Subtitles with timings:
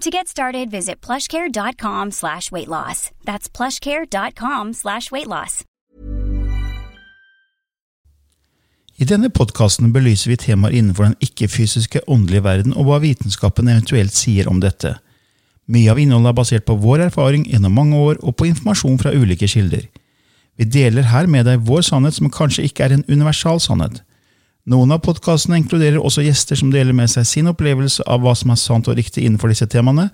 [0.00, 3.10] To get started, visit plushcare.com slash weight loss.
[3.24, 5.64] That's plushcare.com slash weight loss.
[8.98, 14.14] I denne podkasten belyser vi temaer innenfor den ikke-fysiske åndelige verden og hva vitenskapen eventuelt
[14.14, 14.96] sier om dette.
[15.70, 19.14] Mye av innholdet er basert på vår erfaring gjennom mange år og på informasjon fra
[19.14, 19.84] ulike kilder.
[20.58, 24.02] Vi deler her med deg vår sannhet som kanskje ikke er en universal sannhet.
[24.68, 28.50] Noen av podkastene inkluderer også gjester som deler med seg sin opplevelse av hva som
[28.52, 30.10] er sant og riktig innenfor disse temaene,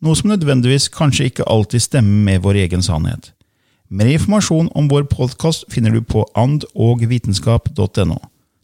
[0.00, 3.34] noe som nødvendigvis kanskje ikke alltid stemmer med vår egen sannhet.
[3.88, 8.18] Mer informasjon om vår podkast finner du på andogvitenskap.no.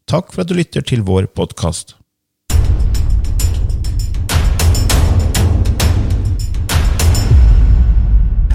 [0.08, 1.96] Takk for at du lytter til vår podkast.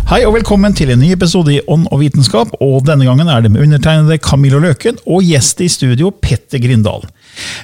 [0.09, 2.55] Hei og velkommen til en ny episode i Ånd og vitenskap.
[2.65, 7.03] og Denne gangen er det med undertegnede Camillo Løken og gjest i studio Petter Grindal.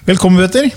[0.05, 0.67] Velkommen, Petter.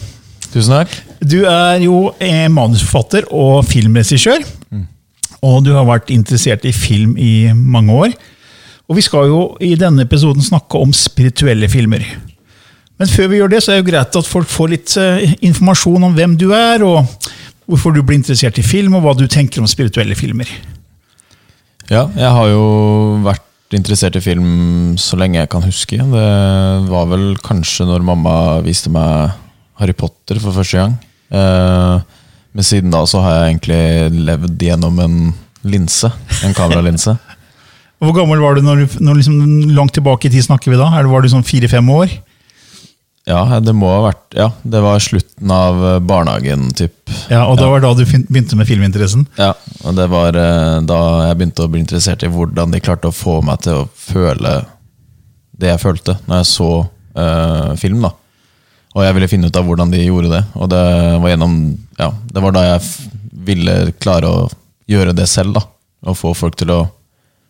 [0.48, 0.94] Tusen takk.
[1.20, 2.14] Du er jo
[2.54, 4.46] manusforfatter og filmregissør.
[5.44, 8.16] Og du har vært interessert i film i mange år.
[8.88, 12.08] Og vi skal jo i denne episoden snakke om spirituelle filmer.
[12.96, 15.36] Men før vi gjør det, så er det jo greit at folk får litt eh,
[15.44, 17.04] informasjon om hvem du er, og
[17.68, 20.48] hvorfor du blir interessert i film, og hva du tenker om spirituelle filmer.
[21.88, 22.64] Ja, jeg har jo
[23.24, 23.44] vært
[23.76, 25.96] interessert i film så lenge jeg kan huske.
[25.96, 26.24] Det
[26.88, 28.34] var vel kanskje når mamma
[28.64, 29.32] viste meg
[29.80, 30.98] Harry Potter for første gang.
[31.32, 31.96] Eh,
[32.52, 35.18] men siden da så har jeg egentlig levd gjennom en
[35.64, 36.10] linse.
[36.44, 37.16] En kameralinse.
[37.98, 39.38] Hvor gammel var du når, når liksom,
[39.74, 40.90] langt tilbake i tid snakker vi da?
[40.92, 42.12] Var du sånn fire-fem år?
[43.28, 46.94] Ja, det må ha vært Ja, det var slutten av eh, barnehagen, typ.
[47.28, 49.26] Ja, Og det var da du begynte med filminteressen?
[49.36, 49.52] Ja,
[49.84, 53.14] og det var eh, da jeg begynte å bli interessert i hvordan de klarte å
[53.14, 54.62] få meg til å føle
[55.58, 56.70] det jeg følte når jeg så
[57.18, 58.04] uh, film.
[58.06, 58.12] da.
[58.94, 60.42] Og jeg ville finne ut av hvordan de gjorde det.
[60.54, 60.82] Og det
[61.18, 61.56] var gjennom
[61.98, 63.10] Ja, det var da jeg
[63.48, 64.44] ville klare å
[64.88, 65.58] gjøre det selv.
[65.58, 65.64] da.
[66.06, 66.84] Og få folk til å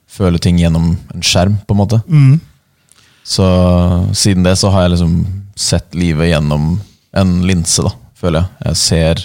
[0.09, 2.01] føle ting gjennom en skjerm, på en måte.
[3.29, 3.45] Så
[4.17, 5.19] siden det så har jeg liksom
[5.59, 6.77] sett livet gjennom
[7.19, 8.69] en linse, da, føler jeg.
[8.69, 9.25] Jeg ser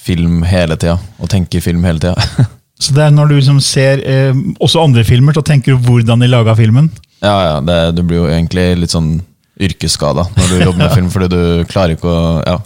[0.00, 2.46] film hele tida, og tenker film hele tida.
[2.80, 6.22] Så det er når du liksom ser eh, også andre filmer, så tenker du hvordan
[6.24, 6.88] de laga filmen?
[7.20, 9.18] ja, ja, det, du blir jo egentlig litt sånn
[9.60, 12.56] yrkesskada når du jobber med film, fordi du klarer ikke å Ja.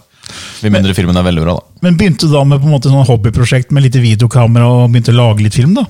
[0.63, 1.81] Med mindre filmen er veldig bra, da.
[1.85, 5.13] Men begynte du da med på en måte sånn hobbyprosjekt med lite videokamera og begynte
[5.13, 5.75] å lage litt film?
[5.77, 5.83] da?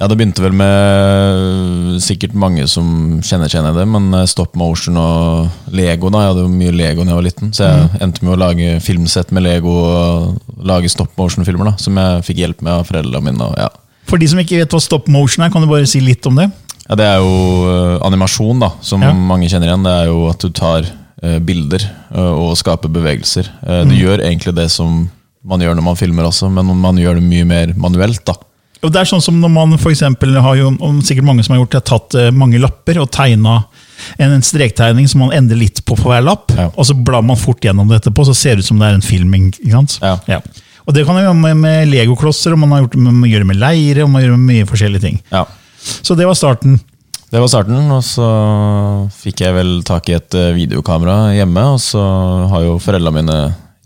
[0.00, 4.96] Ja, det begynte vel med sikkert mange som kjenner kjenner det, men eh, stop motion
[4.96, 6.08] og Lego.
[6.08, 8.38] da, Jeg hadde jo mye Lego da jeg var liten, så jeg endte med å
[8.40, 12.88] lage filmsett med Lego og lage stop motion-filmer, da, som jeg fikk hjelp med av
[12.88, 13.44] foreldrene mine.
[13.44, 13.68] og ja.
[14.08, 16.40] For de som ikke vet hva stop motion er, kan du bare si litt om
[16.40, 16.48] det?
[16.88, 17.36] Ja, Det er jo
[17.68, 19.12] eh, animasjon, da, som Ja.
[19.12, 19.84] mange kjenner igjen.
[19.84, 20.88] Det er jo at du tar
[21.22, 21.84] uh, bilder
[22.16, 23.52] uh, og skaper bevegelser.
[23.62, 25.10] Eh, Du gjør egentlig det som
[25.44, 28.24] man gjør når man filmer også, men man gjør det mye mer manuelt.
[28.24, 28.34] da.
[28.82, 30.70] Og det er sånn som når man for eksempel har jo,
[31.04, 33.58] sikkert mange som har gjort det, har tatt eh, mange lapper og tegna
[34.16, 36.70] en, en strektegning som man endrer litt på for hver lapp, Ja.
[36.72, 38.96] og så blar man fort gjennom det etterpå, så ser det ut som det er
[38.96, 39.50] en filming.
[39.70, 39.98] sant?
[40.00, 40.40] Ja.
[40.88, 43.50] Og det kan man gjøre med, med legoklosser, og man har gjort man gjør det
[43.52, 45.20] med leire, og man gjør det med mye forskjellige ting.
[45.30, 45.44] Ja.
[46.00, 46.80] Så det var starten.
[47.30, 48.26] Det var starten, og så
[49.20, 52.00] fikk jeg vel tak i et eh, videokamera hjemme, og så
[52.50, 53.36] har jo foreldrene mine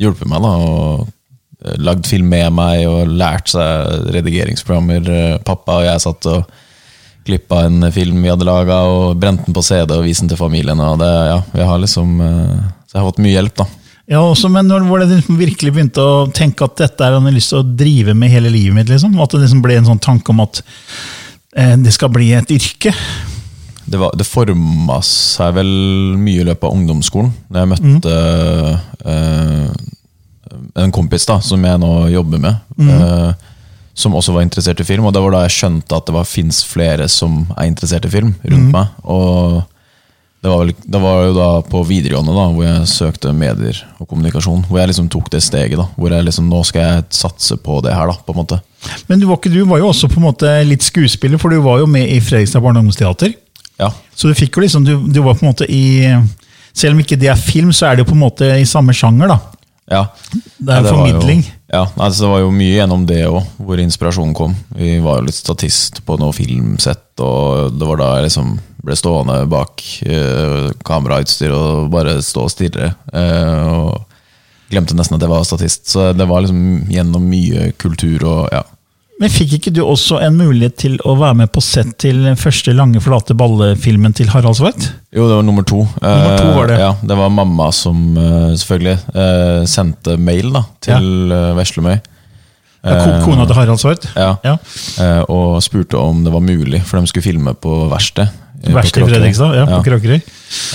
[0.01, 1.05] hjulpet meg, da, eh,
[1.81, 5.09] lagd film med meg og lært seg redigeringsprogrammer.
[5.09, 6.61] Eh, Pappa og jeg satt og
[7.25, 10.41] klippa en film vi hadde laga, og brente den på CD og viste den til
[10.41, 10.81] familien.
[10.85, 13.69] Og det, ja, vi har liksom eh, Så jeg har fått mye hjelp, da.
[14.13, 17.17] Ja, også, Men når var det du liksom virkelig begynte å tenke at dette er
[17.17, 18.91] han har lyst til å drive med hele livet mitt?
[18.93, 19.17] liksom?
[19.21, 20.61] At det liksom ble en sånn tanke om at
[21.57, 22.93] eh, det skal bli et yrke?
[23.85, 25.73] Det, var, det forma seg vel
[26.21, 27.33] mye i løpet av ungdomsskolen.
[27.49, 28.15] Da jeg møtte
[29.09, 29.73] eh,
[30.77, 33.33] en kompis da, som jeg nå jobber med, eh,
[33.95, 35.05] som også var interessert i film.
[35.07, 38.35] Og det var da jeg skjønte at det fins flere som er interessert i film
[38.43, 38.87] rundt meg.
[39.05, 39.63] Og
[40.45, 44.09] Det var, vel, det var jo da på videregående da, hvor jeg søkte medier og
[44.11, 44.67] kommunikasjon.
[44.69, 45.79] Hvor jeg liksom tok det steget.
[45.81, 48.07] da, Hvor jeg liksom, nå skal jeg satse på det her.
[48.11, 48.59] da, på en måte.
[49.09, 51.63] Men du var, ikke, du var jo også på en måte litt skuespiller, for du
[51.65, 53.33] var jo med i Fredrikstad barne- og ungdomsteater.
[53.81, 56.13] Ja, Så du fikk jo liksom, du, du var på en måte i
[56.75, 58.93] Selv om ikke det er film, så er det jo på en måte i samme
[58.93, 59.29] sjanger.
[59.33, 59.39] da.
[59.91, 60.05] Ja.
[60.59, 61.43] Det er Ja, en formidling.
[61.45, 64.55] Jo, ja, altså det var jo mye gjennom det òg, hvor inspirasjonen kom.
[64.77, 68.55] Vi var jo litt statist på noe filmsett, og det var da jeg liksom
[68.85, 72.93] ble stående bak eh, kamerautstyr og bare stå og stirre.
[73.13, 74.05] Eh, og
[74.73, 75.89] glemte nesten at jeg var statist.
[75.93, 78.65] Så det var liksom gjennom mye kultur og ja.
[79.25, 82.37] Men fikk ikke du også en mulighet til å være med på sett til den
[82.37, 84.91] første lange, flate ballefilmen til Harald Svart?
[85.17, 85.79] Jo, det var nummer to.
[86.03, 86.75] Nummer to var det.
[86.77, 91.39] Eh, Ja, det var mamma som eh, selvfølgelig eh, sendte mail da, til ja.
[91.57, 91.95] Veslemøy.
[92.85, 94.05] Ja, Kona til Harald Svart?
[94.13, 94.59] Ja, Ja.
[95.33, 98.29] og spurte om det var mulig, for de skulle filme på verksted.
[98.75, 100.21] Verst i Fredrikstad, ja, på Kråkerøy.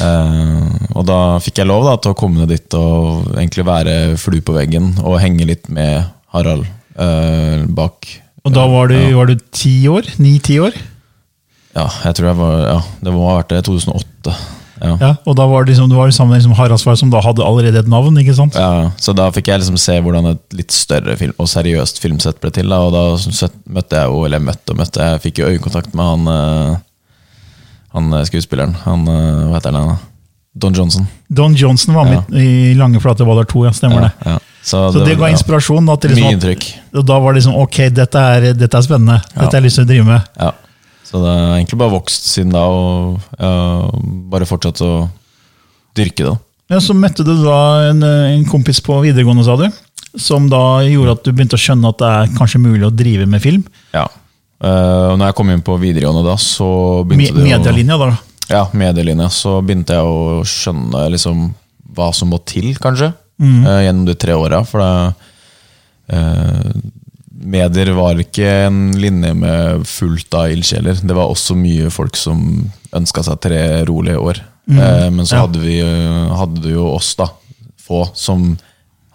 [0.01, 3.95] Uh, og da fikk jeg lov da, til å komme ned dit og egentlig være
[4.21, 6.01] flue på veggen og henge litt med
[6.33, 6.65] Harald
[6.97, 8.09] uh, bak.
[8.45, 9.15] Og da var du, Ja.
[9.17, 10.07] var du ti år?
[10.19, 10.73] Ni-ti år?
[11.75, 13.63] Ja, jeg tror jeg var Ja, det må ha vært det.
[13.67, 14.33] 2008.
[14.79, 14.93] Ja.
[14.95, 17.43] Ja, og da var det liksom, det var sammen med liksom Haraldsvar, som da hadde
[17.43, 18.15] allerede et navn?
[18.17, 18.55] ikke sant?
[18.55, 22.39] Ja, så da fikk jeg liksom se hvordan et litt større film, og seriøst filmsett
[22.39, 22.69] ble til.
[22.71, 26.05] Da, og da møtte jeg jo, eller møtte og møtte, jeg fikk jo øyekontakt med
[26.05, 26.77] han, eh,
[27.97, 28.77] han eh, skuespilleren.
[28.85, 29.87] Han, eh, hva heter han?
[29.89, 29.97] da?
[30.55, 31.07] Don Johnson.
[31.29, 34.13] Don Johnson var med i Lange flate baller 2, ja, stemmer det.
[34.25, 35.87] Ja, Så det ga ja, inspirasjon?
[35.91, 36.65] At det liksom Mye inntrykk.
[36.99, 39.21] Og da var det liksom ok, dette er, dette er spennende.
[39.31, 40.33] Dette har jeg lyst til å drive med.
[40.39, 40.51] Ja.
[41.09, 43.53] Så det har egentlig bare vokst siden da, og ja,
[44.29, 44.93] bare fortsatt å
[45.97, 46.35] dyrke det.
[46.69, 47.59] Ja, Så møtte du da
[47.89, 49.65] en, en kompis på videregående, sa du.
[50.19, 53.25] Som da gjorde at du begynte å skjønne at det er kanskje mulig å drive
[53.29, 53.63] med film.
[53.95, 54.05] Ja.
[54.59, 56.67] Uh, når jeg kom inn på videregående da, så
[57.07, 58.11] begynte Me Medielinja, da.
[58.49, 59.29] Ja, medielinja.
[59.33, 61.47] Så begynte jeg å skjønne liksom
[61.97, 64.63] hva som må til, kanskje, eh, gjennom de tre åra.
[64.67, 65.15] For det,
[66.09, 66.71] eh,
[67.39, 70.99] medier var ikke en linje med fullt av ildsjeler.
[71.05, 72.41] Det var også mye folk som
[72.95, 74.41] ønska seg tre rolige år.
[74.69, 75.45] Eh, men så Ja.
[75.47, 77.29] hadde vi hadde det jo oss, da,
[77.79, 78.57] få, som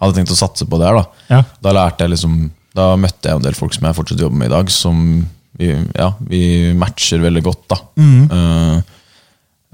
[0.01, 0.95] hadde tenkt å satse på det her.
[0.95, 1.43] Da, Ja.
[1.61, 4.47] da lærte jeg liksom Da møtte jeg en del folk som jeg fortsatt jobber med
[4.47, 5.25] i dag, som
[5.57, 7.67] vi, ja, vi matcher veldig godt.
[7.69, 8.81] da Eh,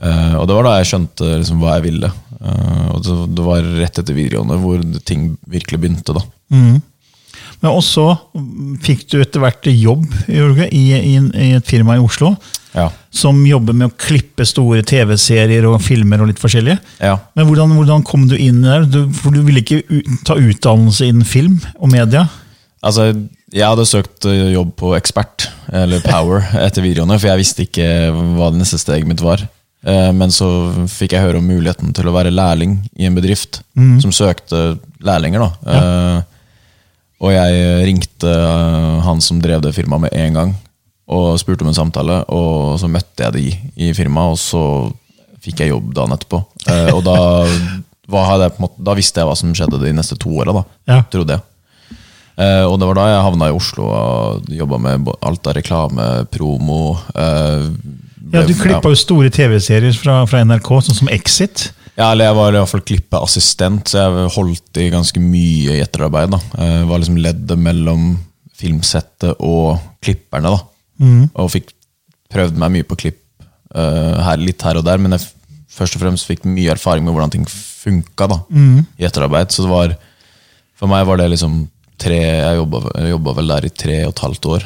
[0.01, 2.11] Eh, og det var da jeg skjønte liksom hva jeg ville.
[2.41, 6.15] Uh, og det, det var rett etter videregående hvor ting virkelig begynte.
[6.17, 6.23] da.
[7.61, 12.01] Men også mm, fikk du etter hvert jobb Jorge, i, i, i et firma i
[12.01, 12.33] Oslo.
[12.73, 12.87] Ja.
[13.13, 16.79] Som jobber med å klippe store TV-serier og filmer og litt forskjellige.
[17.03, 17.17] ja.
[17.37, 18.87] Men hvordan, hvordan kom du inn der?
[18.89, 22.25] Du, for du ville ikke ta utdannelse innen film og media?
[22.81, 23.11] Altså,
[23.53, 27.89] jeg hadde søkt eh, jobb på Ekspert, eller Power, etter videoene, for jeg visste ikke
[28.39, 29.43] hva det neste steget mitt var.
[29.83, 30.47] Eh, Men så
[30.87, 33.61] fikk jeg høre om muligheten til å være lærling i en bedrift
[34.01, 35.39] som søkte lærlinger.
[35.39, 35.51] da.
[35.65, 36.21] Ja.
[37.21, 40.55] Og jeg ringte eh, han som drev det firmaet med en gang,
[41.11, 42.23] og spurte om en samtale.
[42.29, 43.45] Og så møtte jeg de
[43.89, 44.63] i firmaet, og så
[45.41, 46.43] fikk jeg jobb dagen etterpå.
[46.69, 47.15] Eh, Og da,
[48.61, 51.01] måte, da visste jeg hva som skjedde de neste to åra, Ja.
[51.09, 51.41] trodde jeg.
[52.41, 56.05] Eh, og det var da jeg havna i Oslo og jobba med alt av reklame,
[56.31, 57.67] promo eh,
[58.31, 61.71] Ja, Du klippa jo store TV-serier fra, fra NRK, sånn som Exit.
[61.97, 65.81] Ja, eller jeg var i hvert fall klippeassistent, så jeg holdt i ganske mye i
[65.83, 66.31] etterarbeid.
[66.35, 66.39] da.
[66.61, 68.13] Jeg var liksom leddet mellom
[68.61, 70.53] filmsettet og klipperne.
[70.53, 70.61] da.
[71.35, 71.73] Og fikk
[72.31, 73.19] prøvd meg mye på klipp
[73.75, 75.25] uh, her, litt her og der, men jeg
[75.71, 78.39] først og fremst fikk mye erfaring med hvordan ting funka da,
[78.99, 79.51] i etterarbeid.
[79.51, 79.95] Så det var,
[80.79, 81.63] for meg var det liksom
[82.01, 84.63] tre Jeg jobba vel der i tre og et halvt år.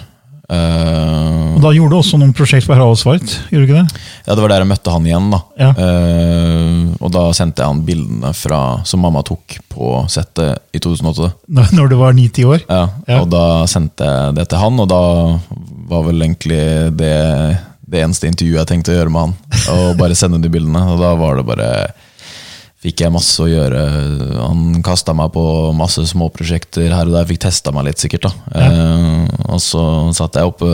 [0.49, 3.25] Eh, Og Da gjorde du også noen prosjekt for Harald Svart.
[3.49, 4.01] gjorde du ikke det?
[4.27, 5.29] Ja, det var der jeg møtte han igjen.
[5.31, 5.69] da Ja.
[5.73, 11.31] Uh, Og da sendte jeg han bildene fra, som mamma tok på settet i 2008.
[11.47, 12.61] Da- Når du var ni-ti år.
[12.69, 13.21] Ja, Ja.
[13.21, 15.39] Og da sendte jeg det til han, og da
[15.89, 19.33] var vel egentlig det det eneste intervjuet jeg tenkte å gjøre med han.
[19.77, 20.81] Og bare sende de bildene.
[20.91, 21.67] Og da var det bare
[22.85, 23.79] Fikk jeg masse å gjøre.
[24.37, 27.25] Han kasta meg på masse småprosjekter her og der.
[27.31, 28.27] Fikk testa meg litt, sikkert.
[28.29, 29.81] da eh, Og så
[30.13, 30.69] satt jeg oppe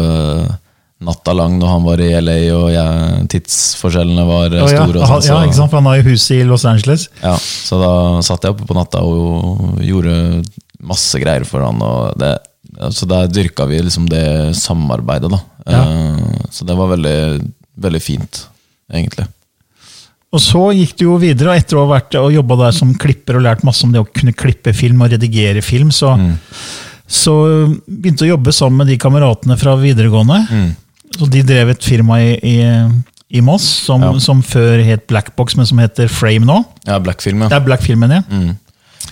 [1.01, 5.05] natta lang når han var i LA, og jeg, tidsforskjellene var Ja, ja, store.
[5.07, 5.71] sånn, ja, ikke sant?
[5.71, 7.07] For han har jo huset i Los Angeles.
[7.23, 7.93] ja, så da
[8.27, 10.43] satt jeg oppe på natta og gjorde
[10.83, 11.81] masse greier for han.
[11.81, 12.35] Og det,
[12.93, 14.25] så der dyrka vi liksom det
[14.59, 15.41] samarbeidet, da.
[15.65, 17.17] Eh, Så det var veldig,
[17.81, 18.43] veldig fint,
[18.93, 19.25] egentlig.
[20.31, 22.93] Og så gikk du jo videre, og etter å ha vært og jobba der som
[22.95, 26.13] klipper og lært masse om det å kunne klippe film og redigere film, så,
[27.11, 27.33] så
[27.83, 30.39] begynte å jobbe sammen med de kameratene fra videregående.
[31.17, 32.55] Så de drev et firma i, i,
[33.35, 34.13] i Moss, som, Ja.
[34.23, 36.61] som før het Blackbox, men som heter Frame nå.
[36.87, 38.55] Ja, Black-film, Det er Black-filmen, Mm.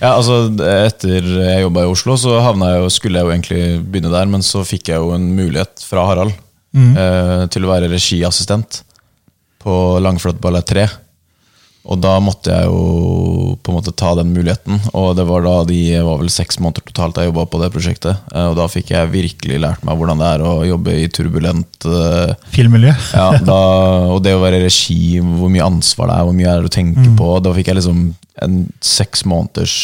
[0.00, 0.14] ja.
[0.14, 0.46] Altså,
[0.86, 4.40] etter jeg jobba i Oslo, så jeg jo, skulle jeg jo egentlig begynne der, men
[4.40, 6.32] så fikk jeg jo en mulighet fra Harald
[6.72, 8.80] eh, til å være regiassistent
[9.60, 10.88] på Langflot Ballett 3.
[11.88, 14.76] Og da måtte jeg jo på en måte ta den muligheten.
[14.92, 18.18] Og det var da de var vel seks måneder totalt jeg jobba på det prosjektet.
[18.34, 21.88] Eh, Og da fikk jeg virkelig lært meg hvordan det er å jobbe i turbulent
[21.88, 22.92] eh, Filmmiljø.
[23.16, 23.56] ja, da,
[24.12, 26.70] og det å være i regi, hvor mye ansvar det er, hvor mye er det
[26.70, 27.32] å tenke på.
[27.48, 28.04] Da fikk jeg liksom
[28.44, 29.78] en seks måneders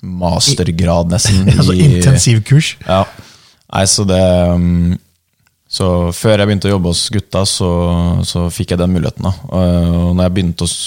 [0.00, 1.44] mastergrad, nesten.
[1.58, 2.74] altså i- intensivkurs.
[2.88, 3.04] Ja.
[3.70, 4.96] Nei, så det um,
[5.70, 5.86] Så
[6.16, 7.70] før jeg begynte å jobbe hos gutta, så,
[8.26, 9.28] så fikk jeg den muligheten.
[9.28, 10.78] da Og når jeg begynte hos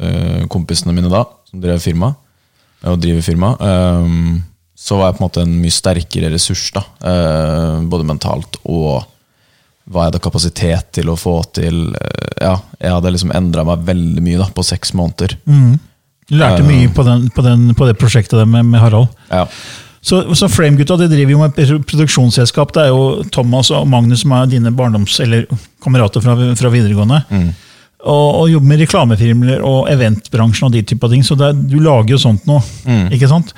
[0.00, 2.10] eh, kompisene mine da, som drev firma,
[2.82, 3.52] og driver firma,
[4.02, 4.40] um,
[4.74, 6.64] så var jeg på en måte en mye sterkere ressurs.
[6.74, 9.04] da eh, Både mentalt og
[9.92, 11.84] hva jeg hadde kapasitet til å få til.
[11.94, 15.36] eh, ja, Jeg hadde liksom endra meg veldig mye da på seks måneder.
[15.46, 19.10] Du lærte mye på, den, på, den, på det prosjektet med, med Harald.
[19.30, 19.46] Ja.
[20.02, 21.54] Så, så Frame-gutta driver jo med
[21.86, 22.72] produksjonsselskap.
[22.74, 25.44] Det er jo Thomas og Magnus som er dine barndoms- eller
[25.84, 27.20] kamerater fra, fra videregående.
[28.02, 31.22] Og, og jobber med reklamefilmer og eventbransjen og de type ting.
[31.22, 32.58] Så er, du lager jo sånt nå.
[33.14, 33.54] ikke sant?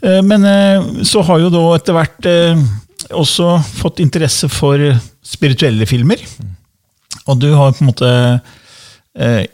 [0.00, 2.64] Eh, Men eh, så har jo da etter hvert eh,
[3.12, 4.80] også fått interesse for
[5.24, 6.16] spirituelle filmer.
[7.28, 8.08] Og du har på en måte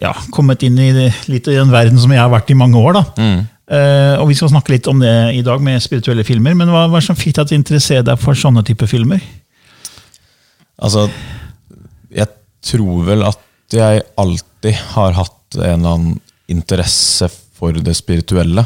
[0.01, 2.79] ja, kommet inn i det, litt i den verden som jeg har vært i mange
[2.81, 2.97] år.
[2.97, 3.03] da.
[3.19, 6.57] Eh, og Vi skal snakke litt om det i dag med spirituelle filmer.
[6.59, 9.23] Men hva, hva som fikk deg til å interessere deg for sånne type filmer?
[10.81, 11.05] Altså,
[12.11, 12.27] jeg
[12.67, 16.19] tror vel at jeg alltid har hatt en eller annen
[16.50, 18.65] interesse for det spirituelle.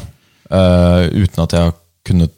[0.49, 1.75] Uh, uten at jeg har
[2.07, 2.35] kunnet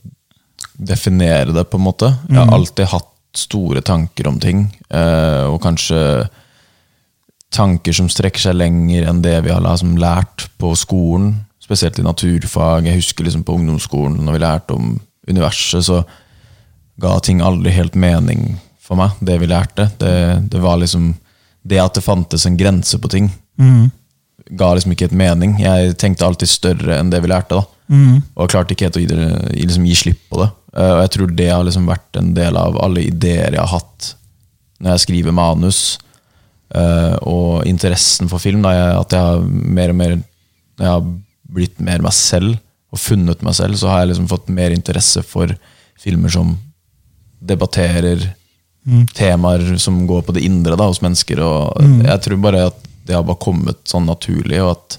[0.77, 2.11] definere det, på en måte.
[2.29, 6.01] Jeg har alltid hatt store tanker om ting, uh, og kanskje
[7.53, 11.35] tanker som strekker seg lenger enn det vi har liksom lært på skolen.
[11.67, 12.87] Spesielt i naturfag.
[12.87, 14.95] Jeg husker liksom på ungdomsskolen, når vi lærte om
[15.27, 16.05] universet, så
[17.03, 19.89] ga ting aldri helt mening for meg, det vi lærte.
[19.99, 20.13] Det,
[20.53, 21.15] det var liksom
[21.67, 23.33] Det at det fantes en grense på ting,
[24.55, 25.57] ga liksom ikke et mening.
[25.59, 27.59] Jeg tenkte alltid større enn det vi lærte.
[27.59, 27.65] da
[28.37, 29.17] Og klarte ikke helt å gi, det,
[29.57, 30.49] liksom, gi slipp på det.
[30.77, 33.81] Eh, Og jeg tror det har liksom vært en del av alle ideer jeg har
[33.81, 34.15] hatt
[34.79, 35.99] når jeg skriver manus.
[36.75, 38.63] Uh, og interessen for film.
[38.63, 41.05] Da, jeg, at jeg har mer og mer jeg har
[41.53, 42.57] blitt mer meg selv
[42.95, 45.53] og funnet meg selv, så har jeg liksom fått mer interesse for
[46.01, 46.55] filmer som
[47.43, 48.23] debatterer
[49.15, 51.41] temaer som går på det indre da, hos mennesker.
[51.43, 54.99] Og Jeg tror bare at det har bare kommet sånn naturlig, og at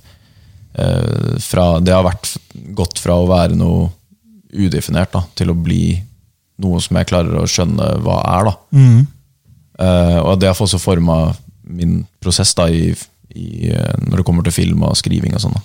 [0.80, 2.34] eh, fra, det har vært
[2.76, 3.90] gått fra å være noe
[4.52, 5.98] udefinert da, til å bli
[6.64, 8.50] noe som jeg klarer å skjønne hva er.
[8.52, 8.56] da.
[9.78, 11.36] Eh, og det har også forma
[11.68, 12.92] min prosess da, i,
[13.36, 15.58] i, eh, når det kommer til film og skriving og sånn.
[15.58, 15.64] da.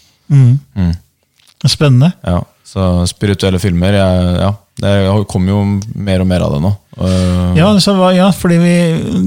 [1.68, 2.12] Spennende.
[2.26, 4.50] Ja, så spirituelle filmer jeg, ja,
[4.82, 5.60] Det kommer jo
[5.94, 6.72] mer og mer av det nå.
[6.98, 8.72] Uh, Ja, så, ja fordi vi,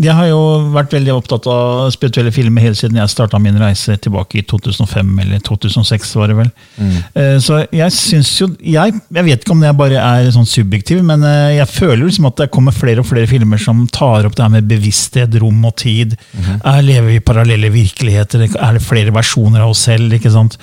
[0.03, 0.39] jeg har jo
[0.73, 5.13] vært veldig opptatt av spirituelle filmer helt siden jeg starta min reise tilbake i 2005
[5.23, 6.11] eller 2006.
[6.19, 6.51] var det vel.
[7.15, 11.01] Eh, Så jeg syns jo jeg, jeg vet ikke om det bare er sånn subjektiv,
[11.07, 14.35] men uh, jeg føler liksom at det kommer flere og flere filmer som tar opp
[14.37, 16.17] det her med bevissthet, rom og tid.
[16.61, 18.45] Er, lever vi i parallelle virkeligheter?
[18.59, 20.13] Er det flere versjoner av oss selv?
[20.19, 20.59] ikke sant?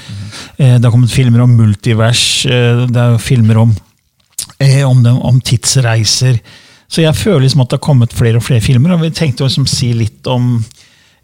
[0.59, 2.43] Eh, Det har kommet filmer om multivers.
[2.47, 3.75] Det er jo filmer om
[4.89, 6.39] om, dem, om tidsreiser.
[6.93, 9.45] Så jeg føler liksom at det har kommet flere og flere filmer, og vi tenkte
[9.45, 10.59] å liksom si litt om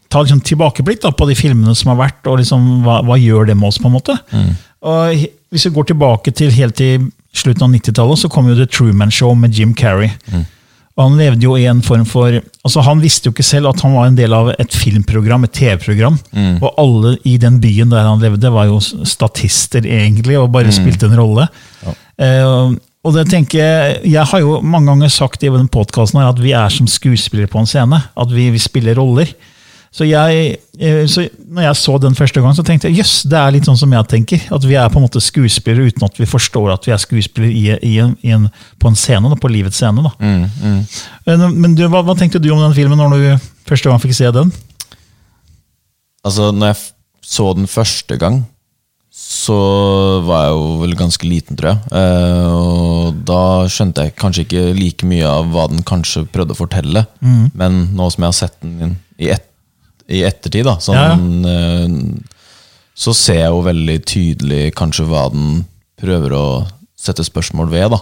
[0.09, 3.51] Ta liksom tilbakeblikk da, på de filmene som har vært, og liksom, hva, hva gjør
[3.51, 3.77] det med oss?
[3.77, 4.15] på en måte?
[4.81, 8.65] Og Hvis vi går tilbake til helt til slutten av 90-tallet, så kom jo The
[8.73, 10.09] Truman Show med Jim Carrey.
[10.97, 12.33] Og Han levde jo i en form for
[12.65, 15.53] altså Han visste jo ikke selv at han var en del av et filmprogram, et
[15.61, 16.17] TV-program.
[16.65, 21.05] Og alle i den byen der han levde, var jo statister, egentlig, og bare spilte
[21.13, 21.45] en rolle.
[22.19, 22.73] Eh,
[23.07, 26.53] og det tenker Jeg jeg har jo mange ganger sagt i denne podkasten at vi
[26.57, 28.01] er som skuespillere på en scene.
[28.17, 29.31] At vi, vi spiller roller.
[29.91, 33.39] Så, jeg, eh, så når jeg så den første gang, så tenkte jeg jøss, det
[33.39, 34.43] er litt sånn som jeg tenker.
[34.53, 37.53] At vi er på en måte skuespillere uten at vi forstår at vi er skuespillere
[37.55, 39.31] i, i en, i en, på en scene.
[39.31, 40.05] Da, på livets scene.
[40.05, 40.13] Da.
[41.27, 44.17] Men, men du, hva, hva tenkte du om den filmen når du første gang fikk
[44.19, 44.53] se den?
[46.27, 46.81] Altså, når jeg
[47.29, 48.43] så den første gang,
[49.19, 49.55] så
[50.23, 51.79] var jeg jo vel ganske liten, tror jeg.
[51.99, 56.59] Eh, og da skjønte jeg kanskje ikke like mye av hva den kanskje prøvde å
[56.59, 57.03] fortelle.
[57.59, 59.45] Men nå som jeg har sett den i, et,
[60.09, 61.89] i ettertid, da, sånn, eh,
[62.99, 65.65] så ser jeg jo veldig tydelig kanskje hva den
[65.99, 66.47] prøver å
[66.99, 67.91] sette spørsmål ved.
[67.95, 68.01] da.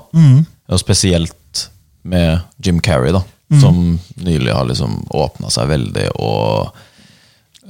[0.73, 1.67] Og spesielt
[2.07, 3.23] med Jim Carrey, da,
[3.61, 6.71] som nylig har liksom åpna seg veldig og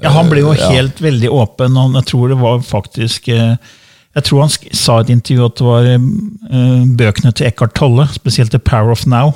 [0.03, 0.69] Ja, Han ble jo Ja.
[0.71, 1.77] helt veldig åpen.
[1.77, 3.57] og Jeg tror det var faktisk eh,
[4.15, 8.07] Jeg tror han sa i et intervju at det var eh, bøkene til Eckhart Tolle,
[8.13, 9.35] spesielt The Power of Now,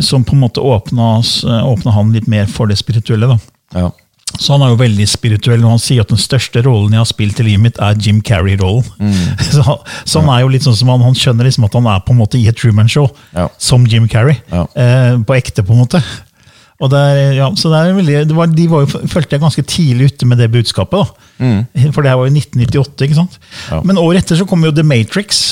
[0.00, 3.28] som på en måte åpna, eh, åpna han litt mer for det spirituelle.
[3.28, 3.38] da.
[3.80, 3.90] Ja.
[4.40, 7.04] Så han er jo veldig spirituell, og han sier at den største rollen jeg har
[7.04, 8.82] spilt i livet mitt, er Jim Carrey-rollen.
[9.52, 11.86] Så, han- så han er jo litt sånn som han, han skjønner liksom at han
[11.86, 13.48] er på en måte i et Truman-show, Ja.
[13.58, 14.38] som Jim Carrey.
[14.50, 14.66] Ja.
[14.74, 16.02] Eh, på ekte, på en måte.
[16.82, 20.10] Og det er, ja, så veldig, det var, De var jo, følte jeg ganske tidlig
[20.12, 20.98] ute med det budskapet.
[20.98, 21.28] da.
[21.94, 23.06] For det her var jo 1998.
[23.06, 23.38] ikke sant?
[23.70, 23.78] Ja.
[23.86, 25.44] Men året etter så kom jo The Matrix.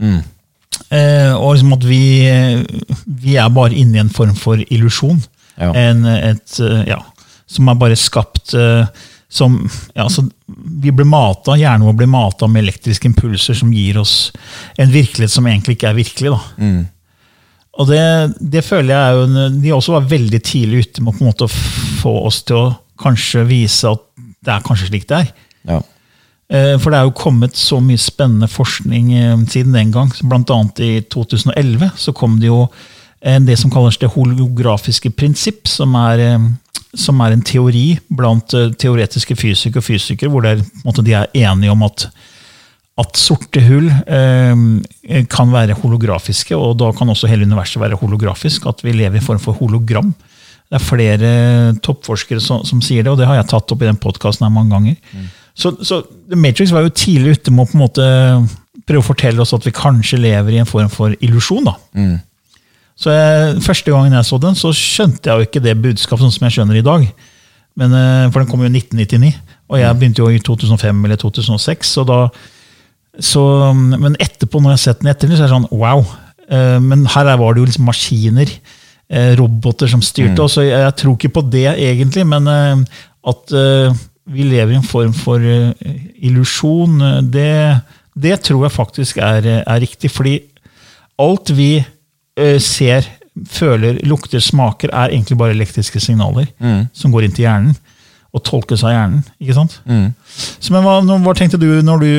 [0.00, 2.02] Eh, og liksom at vi,
[3.20, 5.20] vi er bare inne i en form for illusjon.
[5.60, 5.72] Ja.
[5.76, 7.02] En, et, ja,
[7.50, 8.86] som er bare skapt eh,
[9.30, 9.58] som
[9.94, 10.24] ja, så
[10.80, 14.32] Vi blir mata, hjernen vår blir mata med elektriske impulser som gir oss
[14.80, 16.32] en virkelighet som egentlig ikke er virkelig.
[16.32, 16.40] da.
[17.78, 18.02] Og det,
[18.40, 21.30] det føler jeg er jo De også var veldig tidlig ute med å på en
[21.30, 21.46] måte
[22.00, 24.02] få oss til å kanskje vise at
[24.44, 25.34] det er kanskje slik det er.
[25.68, 25.78] Ja.
[26.50, 30.10] Eh, For det er jo kommet så mye spennende forskning eh, siden den gang.
[30.24, 32.64] Blant annet i 2011 så kom det jo
[33.20, 36.48] det som kalles det holografiske prinsipp, som er, eh,
[36.96, 41.28] som er en teori blant eh, teoretiske fysikere og fysikere, hvor er, måte, de er
[41.36, 42.08] enige om at,
[43.00, 48.68] at sorte hull eh, kan være holografiske, og da kan også hele universet være holografisk.
[48.70, 50.12] At vi lever i form for hologram.
[50.70, 51.30] Det er flere
[51.82, 54.70] toppforskere som, som sier det, og det har jeg tatt opp i den podkasten mange
[54.70, 54.98] ganger.
[55.58, 58.10] Så, så The Matrix var jo tidlig ute med å på en måte
[58.86, 61.66] prøve å fortelle oss at vi kanskje lever i en form for illusjon.
[61.66, 61.74] da.
[63.00, 66.34] Så jeg, Første gangen jeg så den, så skjønte jeg jo ikke det budskapet sånn
[66.36, 67.06] som jeg skjønner i dag.
[67.80, 69.34] Men, eh, for den kom jo i 1999,
[69.70, 71.94] og jeg begynte jo i 2005 eller 2006.
[71.96, 72.26] Så da,
[73.20, 73.42] så,
[73.74, 76.04] men etterpå, når jeg har sett den etter, så er det sånn wow.
[76.50, 78.52] Eh, Men her var det jo liksom maskiner,
[79.10, 80.40] eh, roboter som styrte.
[80.40, 82.84] og så jeg, jeg tror ikke på det egentlig, men eh,
[83.30, 83.54] at
[84.30, 87.80] vi lever i en form for illusjon, det,
[88.16, 90.08] det tror jeg faktisk er, er riktig.
[90.14, 90.38] Fordi
[91.20, 91.82] alt vi
[92.62, 93.04] ser,
[93.50, 96.48] føler, lukter, smaker, er egentlig bare elektriske signaler
[96.96, 97.76] som går inn til hjernen
[98.32, 99.22] og tolkes av hjernen.
[99.42, 99.78] ikke sant?
[100.60, 102.10] Så, men hva, hva tenkte du når du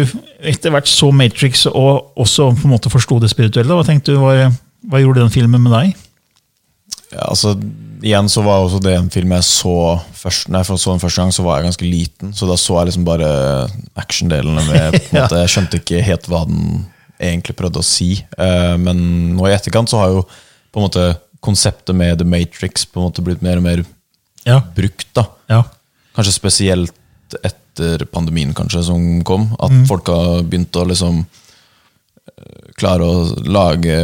[0.52, 3.78] etter hvert så Matrix og også på en måte forsto det spirituelle?
[3.78, 4.50] Hva tenkte du, hva,
[4.92, 5.94] hva gjorde den filmen med deg?
[7.12, 7.54] Ja, altså,
[8.04, 9.72] igjen så var også det en film jeg så
[10.16, 12.32] først Når jeg så den første gang, så var jeg ganske liten.
[12.36, 13.32] Så da så jeg liksom bare
[14.00, 15.26] actiondelene med på Ja.
[15.26, 16.86] måte, Jeg skjønte ikke helt hva den
[17.22, 18.14] egentlig prøvde å si.
[18.40, 19.02] Uh, Men
[19.38, 20.24] nå i etterkant så har jo
[20.72, 21.04] på en måte
[21.44, 23.84] konseptet med The Matrix på en måte blitt mer og mer
[24.48, 24.60] Ja.
[24.76, 25.08] brukt.
[25.18, 25.64] da ja.
[26.16, 26.94] Kanskje spesielt
[27.48, 29.50] etter pandemien kanskje som kom.
[29.64, 33.96] At folk har begynt å liksom eh, klare å lage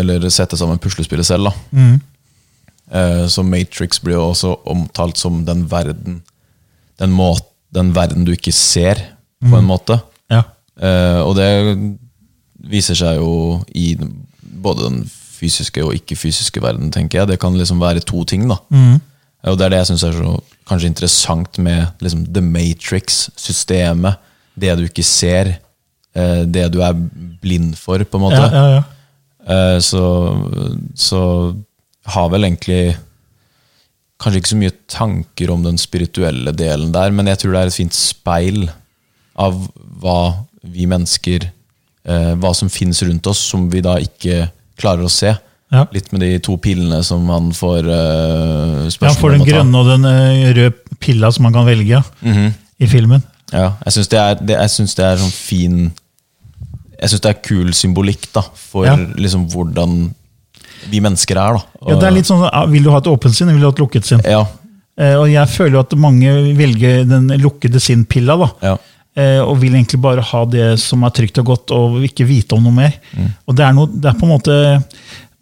[0.00, 1.50] eller sette sammen puslespillet selv.
[1.50, 2.00] da Mm.
[3.32, 6.18] Så Matrix blir jo også omtalt som den verden
[7.00, 7.30] Den, må,
[7.72, 9.00] den verden du ikke ser,
[9.40, 9.96] på en måte.
[10.28, 10.42] ja.
[10.76, 11.48] Eh, og det
[12.68, 13.96] viser seg jo i
[14.62, 17.28] både den fysiske og ikke-fysiske verden, tenker jeg.
[17.32, 18.58] Det kan liksom være to ting, da.
[19.48, 20.36] Og det er det jeg syns er så
[20.68, 24.20] kanskje interessant med liksom, The Matrix-systemet.
[24.54, 25.56] Det du ikke ser,
[26.14, 26.96] eh, det du er
[27.42, 28.42] blind for, på en måte.
[28.42, 28.82] ja, ja, ja.
[29.42, 30.02] Eh, så,
[30.94, 31.22] så
[32.14, 32.94] har vel egentlig
[34.22, 37.72] kanskje ikke så mye tanker om den spirituelle delen der, men jeg tror det er
[37.72, 38.68] et fint speil
[39.34, 39.58] av
[40.02, 44.44] hva vi mennesker eh, Hva som finnes rundt oss, som vi da ikke
[44.78, 45.32] klarer å se.
[45.72, 45.86] Ja.
[45.94, 49.52] Litt med de to pillene som han får ja spørsmål for den om å ta.
[49.54, 52.02] grønne og den uh, røde pilla som man kan velge
[52.82, 53.22] i filmen.
[53.52, 55.78] Ja, jeg syns det, er- det, jeg synes det er sånn fin
[57.02, 58.94] Jeg syns det er kul symbolikk da for Ja.
[58.96, 60.14] liksom hvordan
[60.90, 61.58] vi mennesker er.
[61.58, 63.64] da Ja, det er litt sånn, ah, Vil du ha et åpent sinn, eller vil
[63.64, 64.20] du ha et lukket sinn?
[64.24, 64.44] Ja,
[64.92, 68.36] Uh, Og jeg føler jo at mange velger den lukkede sinn-pilla.
[68.36, 68.48] da.
[68.62, 68.76] ja.
[69.46, 72.62] Og vil egentlig bare ha det som er trygt og godt, og ikke vite om
[72.62, 72.92] noe mer.
[73.48, 74.54] Og det er, noe, det er på en måte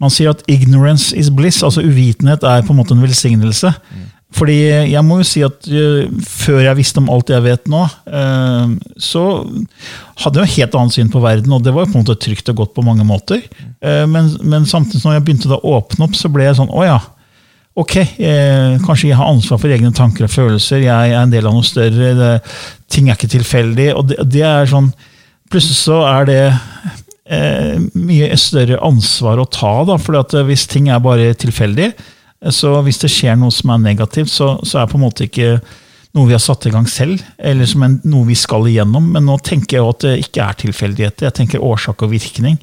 [0.00, 3.74] Man sier at 'ignorance is bliss', altså uvitenhet er på en måte en velsignelse.
[4.30, 4.56] Fordi
[4.92, 7.82] jeg må jo si at eh, før jeg visste om alt jeg vet nå,
[8.14, 9.24] eh, så
[10.22, 12.18] hadde jeg jo helt annet syn på verden, og det var jo på en måte
[12.22, 13.42] trygt og godt på mange måter.
[13.82, 16.86] Eh, men, men samtidig når jeg begynte å åpne opp, så ble jeg sånn Å
[16.86, 17.00] ja.
[17.80, 17.94] Ok,
[18.82, 20.82] kanskje jeg har ansvar for egne tanker og følelser.
[20.82, 22.10] Jeg er en del av noe større.
[22.18, 22.32] Det,
[22.92, 23.86] ting er ikke tilfeldig.
[23.94, 24.90] Og det, det er sånn
[25.50, 26.42] Plutselig så er det
[27.30, 29.74] mye større ansvar å ta.
[29.86, 33.54] da, for at eh, hvis ting er bare tilfeldig, eh, så hvis det skjer noe
[33.54, 35.52] som er negativt, så, så er det på en måte ikke
[36.16, 39.12] noe vi har satt i gang selv, eller som en, noe vi skal igjennom.
[39.14, 41.28] Men nå tenker jeg at det ikke er tilfeldigheter.
[41.28, 42.58] Jeg tenker årsak og virkning,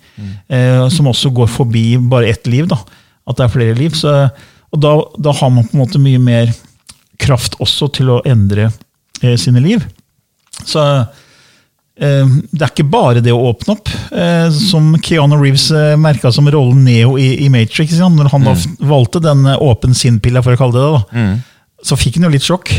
[0.52, 2.68] eh, som også går forbi bare ett liv.
[2.68, 2.82] da,
[3.28, 3.96] At det er flere liv.
[3.96, 4.12] Så,
[4.74, 6.52] og da, da har man på en måte mye mer
[7.24, 8.68] kraft også til å endre
[9.24, 9.86] eh, sine liv.
[10.60, 11.24] Så eh,
[11.98, 13.90] det er ikke bare det å åpne opp.
[14.14, 17.98] Eh, som Keanu Reeves eh, merka som rollen Neo i, Matrix.
[17.98, 18.66] Når han mm.
[18.86, 22.36] valgte den eh, åpen sinn-pilla, for å kalle det det, da, så fikk han jo
[22.36, 22.74] litt sjokk.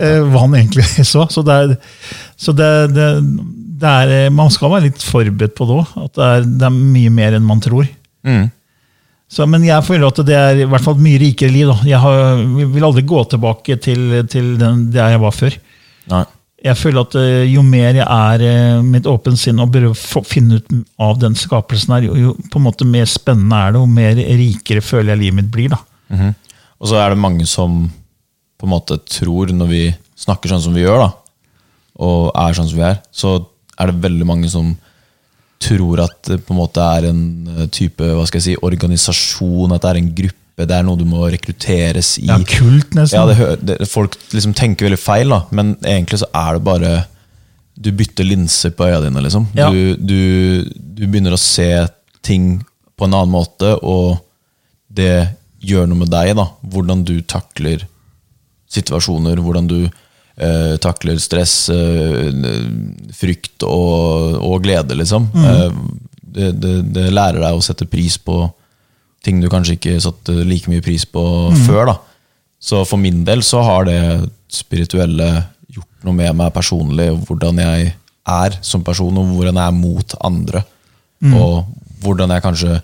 [0.00, 1.26] Eh, hva han egentlig så.
[1.30, 1.74] Så, det er,
[2.38, 3.10] så det, det,
[3.80, 5.92] det er, eh, man skal være litt forberedt på det òg.
[6.06, 7.88] At det er, det er mye mer enn man tror.
[8.26, 8.48] Mm.
[9.30, 11.70] Så, men jeg føler at det er i hvert fall et mye rikere liv.
[11.70, 11.78] Da.
[11.86, 15.58] Jeg har, vil aldri gå tilbake til, til den, det jeg var før.
[16.10, 16.24] Nei.
[16.60, 20.24] Jeg føler at eh, jo mer jeg er eh, med et sinn og prøver å
[20.28, 23.88] finne ut av den skapelsen her, jo, på en måte mer spennende er det, og
[23.88, 25.72] mer rikere føler jeg livet mitt blir.
[25.72, 25.80] da.
[26.80, 27.86] Og så er det mange som
[28.60, 29.82] på en måte tror, når vi
[30.20, 31.10] snakker sånn som vi gjør, da,
[32.04, 33.38] og er sånn som vi er, så
[33.80, 34.74] er det veldig mange som
[35.60, 39.74] tror at det på en måte er en eh, type hva skal jeg si, organisasjon,
[39.76, 42.26] at det er en gruppe, det er noe du må rekrutteres i.
[42.28, 43.16] Ja, kult, nesten.
[43.16, 46.92] Ja, det, det, folk liksom tenker veldig feil, da, men egentlig så er det bare
[47.80, 49.46] Du bytter linser på øya dine, liksom.
[49.56, 49.70] Ja.
[49.72, 50.18] Du, du,
[50.74, 51.70] du begynner å se
[52.26, 52.58] ting
[52.98, 54.20] på en annen måte, og
[54.92, 55.30] det
[55.64, 56.34] gjør noe med deg.
[56.36, 57.86] da, Hvordan du takler
[58.70, 62.30] situasjoner, hvordan du eh, takler stress, eh,
[63.16, 65.30] frykt og, og glede, liksom.
[65.34, 65.68] Eh,
[66.30, 68.44] det, det, det lærer deg å sette pris på
[69.24, 71.22] ting du kanskje ikke satte like mye pris på
[71.66, 71.86] før.
[71.92, 71.96] da.
[72.60, 77.94] Så for min del så har det spirituelle gjort noe med meg personlig, hvordan jeg
[78.28, 80.64] er som person, og hvordan jeg er mot andre.
[81.34, 81.64] Og
[82.02, 82.78] hvordan jeg kanskje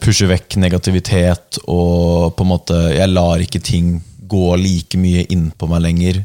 [0.00, 5.50] pusher vekk negativitet, og på en måte Jeg lar ikke ting gå like mye inn
[5.58, 6.22] på meg lenger.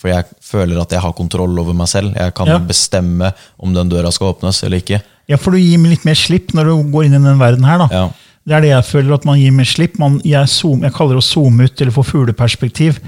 [0.00, 2.14] For jeg føler at jeg har kontroll over meg selv.
[2.16, 2.58] Jeg kan Ja.
[2.58, 5.02] bestemme om den døra skal åpnes eller ikke.
[5.30, 7.66] Ja, for du gir meg litt mer slipp når du går inn i den verden
[7.68, 7.84] her.
[7.84, 7.88] da.
[7.94, 8.06] Ja.
[8.48, 9.98] Det er det jeg føler, at man gir mer slipp.
[10.00, 12.98] Man, jeg, zoom, jeg kaller det å zoome ut eller få fugleperspektiv.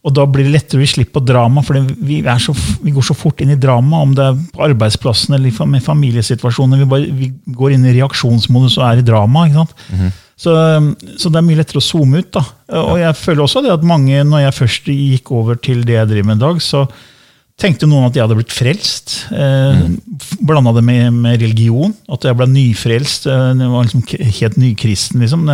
[0.00, 1.76] Og da blir det lettere å gi slipp på drama, for
[2.08, 5.66] vi, så, vi går så fort inn i drama, om det er på arbeidsplassen eller
[5.68, 6.80] med familiesituasjoner.
[6.80, 7.28] Vi, bare, vi
[7.58, 9.44] går inn i reaksjonsmodus og er i drama.
[9.46, 9.76] ikke sant?
[10.40, 10.54] Så,
[11.20, 12.30] så det er mye lettere å zoome ut.
[12.32, 12.42] da.
[12.80, 16.12] Og jeg føler også det at mange, når jeg først gikk over til det jeg
[16.14, 16.86] driver med i dag, så
[17.60, 19.14] tenkte noen at jeg hadde blitt frelst.
[19.34, 19.84] Eh,
[20.46, 21.92] Blanda det med, med religion.
[22.10, 23.28] At jeg ble nyfrelst.
[23.30, 24.04] Eh, jeg var liksom
[24.40, 25.20] helt nykristen.
[25.24, 25.46] liksom.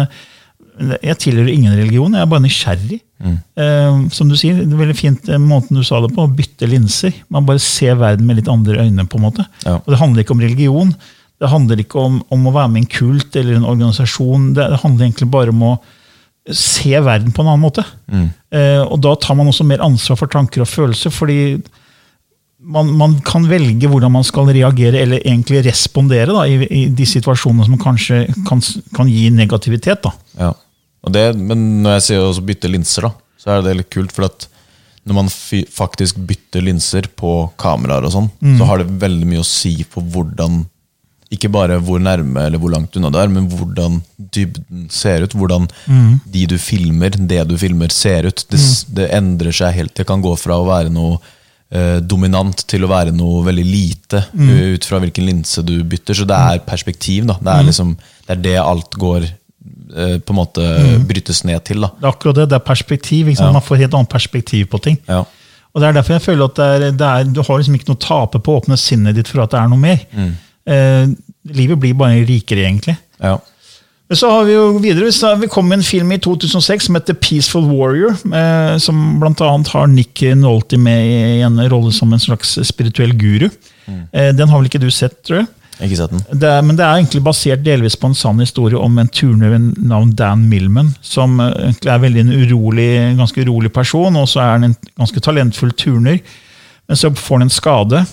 [0.77, 2.99] Jeg tilhører ingen religion, jeg er bare nysgjerrig.
[3.25, 6.33] Eh, som du sier, det er veldig fint eh, måten du sa det på, å
[6.37, 7.15] bytte linser.
[7.33, 9.07] Man bare ser verden med litt andre øyne.
[9.09, 9.47] på en måte.
[9.65, 9.79] Ja.
[9.81, 10.93] Og Det handler ikke om religion.
[11.41, 14.51] Det handler ikke om, om å være med i en kult eller en organisasjon.
[14.57, 15.73] Det, det handler egentlig bare om å
[16.53, 17.83] se verden på en annen måte.
[18.55, 21.57] Eh, og da tar man også mer ansvar for tanker og følelser, fordi
[22.59, 27.09] man, man kan velge hvordan man skal reagere, eller egentlig respondere da, i, i de
[27.09, 28.63] situasjonene som kanskje kan,
[28.97, 30.07] kan gi negativitet.
[30.07, 30.15] Da.
[30.41, 30.53] Ja.
[31.07, 34.15] Og det, men når jeg sier å bytte linser, da, så er det litt kult.
[34.15, 34.49] For at
[35.07, 39.47] når man faktisk bytter linser på kameraer og sånn, så har det veldig mye å
[39.47, 40.65] si på hvordan
[41.31, 45.35] Ikke bare hvor nærme eller hvor langt unna du er, men hvordan dybden ser ut.
[45.35, 45.67] Hvordan
[46.25, 48.45] de du filmer, det du filmer, ser ut.
[48.51, 48.95] Det, mm.
[48.99, 49.95] det endrer seg helt.
[49.99, 51.19] Det kan gå fra å være noe
[52.07, 56.15] dominant til å være noe veldig lite, ut fra hvilken linse du bytter.
[56.15, 57.27] Så det er perspektiv.
[57.27, 57.35] da.
[57.43, 60.67] Det er, liksom, det, er det alt går eh, på en måte
[61.09, 61.83] brytes ned til.
[61.83, 61.91] da.
[61.99, 63.33] Det er akkurat det, det er perspektiv.
[63.35, 63.51] Ja.
[63.51, 65.01] Man får helt annet perspektiv på ting.
[65.11, 65.25] Ja.
[65.75, 67.91] Og det er derfor jeg føler at det er, det er, du har liksom ikke
[67.91, 70.07] noe å tape på å åpne sinnet ditt for at det er noe mer.
[70.67, 71.11] Eh,
[71.57, 72.97] livet blir bare rikere, egentlig.
[73.21, 73.37] Ja.
[74.09, 76.87] Men så har vi jo videre, så har vi kom med en film i 2006
[76.87, 79.49] som heter Peaceful Warrior, eh, som bl.a.
[79.73, 83.49] har Nick Nolte med i en rolle som en slags spirituell guru.
[84.13, 85.49] Eh, den har vel ikke du sett, tror jeg?
[85.83, 86.23] Ikke sett den.
[86.33, 89.53] Det er, men det er egentlig basert delvis på en sann historie om en turner
[89.53, 94.31] ved navn Dan Millman, som eh, egentlig er veldig en urolig, ganske urolig person, og
[94.31, 96.23] så er han en ganske talentfull turner.
[96.87, 98.05] Men så får han en skade,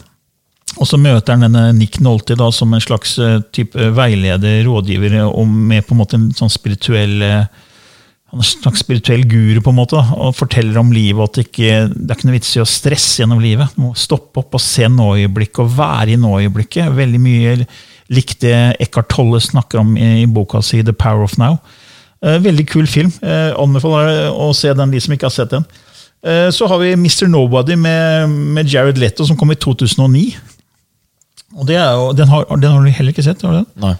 [0.80, 5.20] og så møter han denne Nick Nolte da, som en slags eh, type veileder, rådgiver,
[5.28, 7.62] og med på en måte en sånn spirituell eh,
[8.34, 11.22] han er en slags spirituell guru på en måte, og forteller om livet.
[11.22, 13.76] at det, ikke, det er ikke noe vits i å stresse gjennom livet.
[13.76, 16.96] Du må stoppe opp og se nå-øyeblikket og være i nå-øyeblikket.
[16.98, 17.54] Veldig mye
[18.10, 21.60] likt det Eckhart Tolle snakker om i, i boka si The Power of Now.
[22.26, 23.14] Eh, veldig kul film.
[23.22, 25.70] Eh, anbefaler å se den, de som ikke har sett den.
[26.26, 27.28] Eh, så har vi Mr.
[27.30, 30.32] Nobody med, med Jared Leto, som kom i 2009.
[31.58, 33.42] Og det er jo, den, har, den har du heller ikke sett?
[33.46, 33.70] har du den?
[33.84, 33.94] Nei.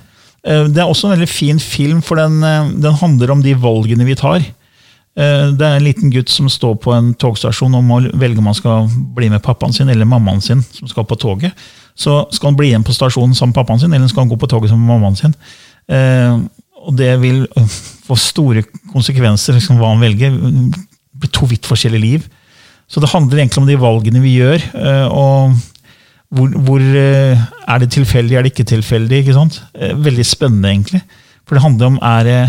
[0.44, 3.54] Eh, Det er også en veldig fin film, for den, eh, den handler om de
[3.56, 4.42] valgene vi tar.
[5.16, 8.46] Eh, Det er en liten gutt som står på en togstasjon og må velge om
[8.50, 11.54] han skal bli med pappaen sin eller mammaen sin som skal på toget.
[11.96, 14.40] Så skal han bli igjen på stasjonen sammen med pappaen sin, eller skal han gå
[14.42, 15.36] på toget sammen med mammaen sin.
[16.84, 17.46] Og det vil
[18.08, 20.32] få store konsekvenser, liksom, hva han velger.
[20.34, 20.82] Det
[21.22, 22.26] blir to vidt forskjellige liv.
[22.90, 24.66] Så det handler egentlig om de valgene vi gjør.
[25.14, 25.54] og
[26.34, 29.22] hvor, hvor eh, Er det tilfeldig, er det ikke tilfeldig?
[29.22, 29.62] ikke sant?
[29.76, 31.02] Eh, Veldig spennende, egentlig.
[31.46, 32.42] For det handler om er det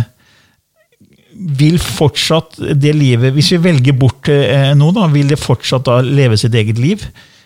[1.58, 6.00] Vil fortsatt det livet Hvis vi velger bort eh, noe, da, vil det fortsatt da
[6.00, 7.04] leve sitt eget liv?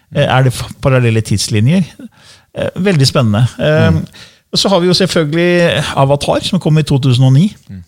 [0.09, 1.83] Er det parallelle tidslinjer?
[2.81, 3.43] Veldig spennende.
[3.61, 3.99] Mm.
[4.57, 7.51] Så har vi jo selvfølgelig Avatar, som kom i 2009.
[7.69, 7.83] Mm.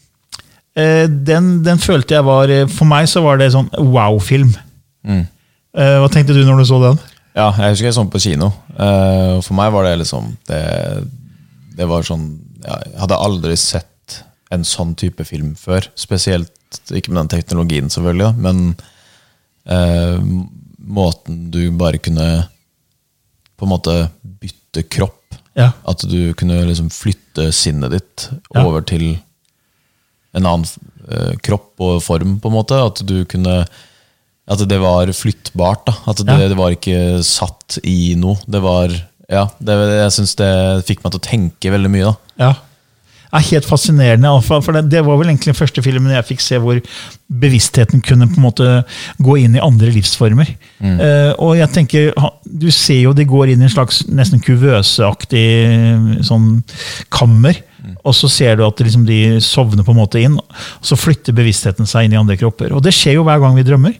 [1.25, 4.53] den, den følte jeg var For meg så var det sånn wow-film.
[5.01, 5.25] Mm.
[5.73, 7.01] Hva tenkte du når du så den?
[7.41, 8.51] Ja, jeg husker jeg så den på kino.
[8.77, 10.61] Uh, for meg var det liksom Det,
[11.79, 12.27] det var sånn
[12.61, 13.87] ja, Jeg hadde aldri sett
[14.51, 15.87] en sånn type film før.
[15.99, 16.51] Spesielt
[16.91, 18.73] ikke med den teknologien, selvfølgelig, da, men
[19.71, 20.19] uh,
[20.91, 22.27] måten du bare kunne
[23.55, 23.95] på en måte
[24.43, 25.37] bytte kropp.
[25.59, 25.71] Ja.
[25.87, 28.65] At du kunne liksom flytte sinnet ditt Ja.
[28.65, 29.21] over til
[30.35, 30.67] en annen
[31.07, 32.75] uh, kropp og form, på en måte.
[32.91, 33.61] At du kunne
[34.51, 35.85] At det var flyttbart.
[35.87, 38.41] da At det, det var ikke satt i noe.
[38.51, 38.91] Det var
[39.31, 40.51] Ja, det, jeg syns det
[40.89, 42.11] fikk meg til å tenke veldig mye.
[42.11, 42.55] da Ja.
[43.31, 44.27] Er helt fascinerende.
[44.43, 46.81] For det, det var vel egentlig den første filmen jeg fikk se hvor
[47.31, 48.67] bevisstheten kunne på en måte
[49.23, 50.51] gå inn i andre livsformer.
[50.83, 52.11] Eh, og jeg tenker,
[52.43, 56.65] Du ser jo de går inn i en slags nesten kuvøseaktig eh, sånn
[57.15, 57.63] kammer.
[58.03, 61.33] Og så ser du at liksom de sovner på en måte inn, og så flytter
[61.37, 62.75] bevisstheten seg inn i andre kropper.
[62.75, 63.95] Og det skjer jo hver gang vi drømmer.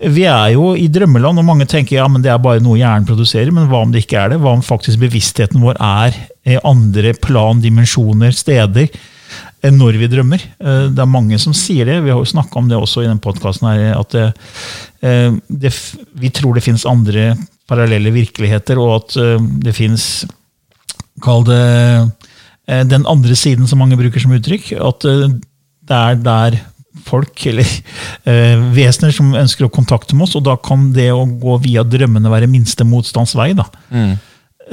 [0.00, 3.06] Vi er jo i drømmeland, og mange tenker ja, men det er bare noe hjernen
[3.08, 3.52] produserer.
[3.54, 4.40] Men hva om det ikke er det?
[4.42, 8.88] Hva om faktisk bevisstheten vår er i andre plan, dimensjoner, steder?
[9.66, 10.42] enn Når vi drømmer.
[10.60, 12.02] Eh, Det er mange som sier det.
[12.04, 13.68] Vi har jo snakka om det også i den podkasten.
[13.96, 14.26] At det,
[15.02, 15.72] eh, det,
[16.14, 17.34] vi tror det finnes andre
[17.66, 20.26] parallelle virkeligheter, og at eh, det fins
[21.24, 21.56] Kall det
[22.68, 24.74] eh, den andre siden, som mange bruker som uttrykk.
[24.84, 25.30] At eh,
[25.88, 26.58] det er der
[27.06, 27.66] folk, eller
[28.28, 31.84] eh, vesener, som ønsker å kontakte med oss, og da kan det å gå via
[31.86, 33.52] drømmene være minste motstands vei.
[33.90, 34.16] Mm.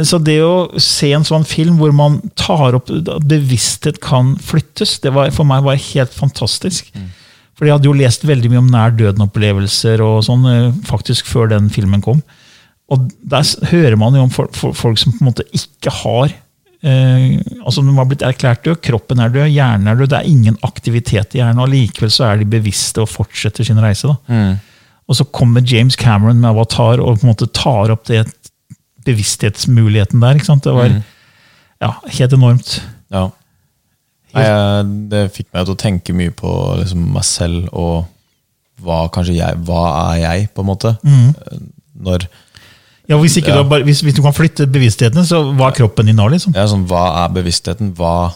[0.01, 4.97] Så det å se en sånn film hvor man tar opp at bevissthet kan flyttes,
[5.03, 6.89] det var for meg var helt fantastisk.
[7.53, 11.51] For jeg hadde jo lest veldig mye om nær døden-opplevelser og sånn, eh, faktisk før
[11.53, 12.23] den filmen kom.
[12.91, 16.33] Og der hører man jo om folk, folk som på en måte ikke har
[16.83, 20.11] eh, altså De har blitt erklært død, kroppen er død, hjernen er død.
[20.11, 23.81] Det er ingen aktivitet i hjernen, og likevel så er de bevisste og fortsetter sin
[23.83, 24.11] reise.
[24.11, 24.53] da.
[25.09, 28.23] Og så kommer James Cameron med Avatar og på en måte tar opp det
[29.03, 30.39] bevissthetsmuligheten der.
[30.39, 30.63] ikke sant?
[30.63, 30.93] Det var
[31.83, 32.77] ja, helt enormt.
[33.11, 33.27] Ja.
[34.33, 38.09] Nei, jeg, det fikk meg til å tenke mye på liksom, meg selv og
[38.83, 40.95] hva jeg Hva er jeg, på en måte?
[42.03, 42.25] Når
[43.09, 43.57] Ja, hvis, Ja.
[43.57, 46.29] du, bare, hvis, hvis du kan flytte bevisstheten, så hva er kroppen din nå?
[46.31, 46.53] liksom?
[46.55, 47.93] ja, sånn, Hva er bevisstheten?
[47.97, 48.33] Hva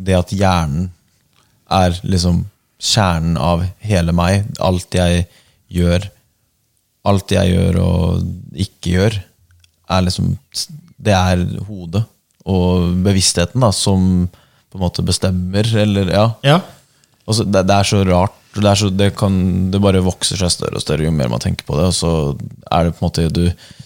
[0.00, 0.90] Det at hjernen
[1.70, 2.44] er liksom
[2.80, 4.46] kjernen av hele meg.
[4.60, 5.26] Alt jeg
[5.70, 6.06] gjør,
[7.04, 8.22] alt jeg gjør og
[8.54, 9.18] ikke gjør,
[9.90, 10.38] er liksom
[11.00, 12.04] Det er hodet
[12.50, 14.28] og bevisstheten da, som
[14.70, 16.24] på en måte bestemmer, eller ja.
[16.46, 16.60] Ja.
[17.26, 18.32] Og så, det, det er så rart.
[18.54, 19.34] Det, så, det, kan,
[19.70, 21.90] det bare vokser seg større og større jo mer man tenker på det.
[21.90, 22.14] Og så
[22.70, 23.44] er det på en måte du,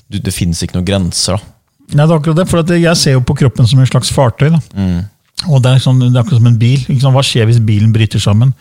[0.08, 1.36] du, Det fins ikke noen grenser.
[1.36, 1.52] da
[1.94, 4.48] Nei, det er akkurat det, for jeg ser jo på kroppen som en slags fartøy.
[4.54, 4.60] da.
[5.50, 6.78] Og Det er, sånn, det er akkurat som en bil.
[6.88, 7.12] Liksom.
[7.12, 8.54] Hva skjer hvis bilen bryter sammen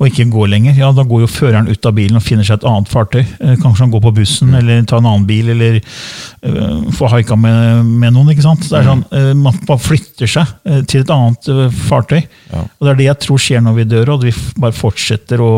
[0.00, 0.74] og ikke går lenger?
[0.80, 3.20] Ja, Da går jo føreren ut av bilen og finner seg et annet fartøy.
[3.22, 7.36] Eh, Kanskje han går på bussen eller tar en annen bil eller uh, får haika
[7.38, 8.32] med, med noen.
[8.32, 8.64] ikke sant?
[8.66, 12.22] Det er sånn, uh, Man bare flytter seg uh, til et annet uh, fartøy.
[12.50, 12.64] Ja.
[12.64, 15.44] Og Det er det jeg tror skjer når vi dør, og at vi bare fortsetter
[15.44, 15.52] å,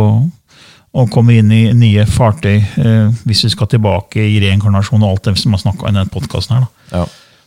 [0.92, 2.58] å komme inn i nye fartøy
[3.24, 6.58] hvis vi skal tilbake i reinkarnasjon og alt det som har snakka i denne podkasten.
[6.58, 6.66] her.
[6.90, 7.00] da.
[7.04, 7.06] Ja.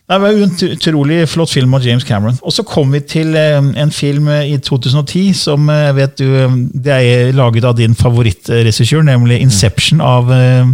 [0.09, 2.37] Det var en utrolig flott film av James Cameron.
[2.41, 6.15] Og så kom vi til eh, en film eh, i 2010 som eh, jeg vet
[6.17, 10.65] du, eh, det er laget av din favorittregissør, nemlig 'Inception' av eh,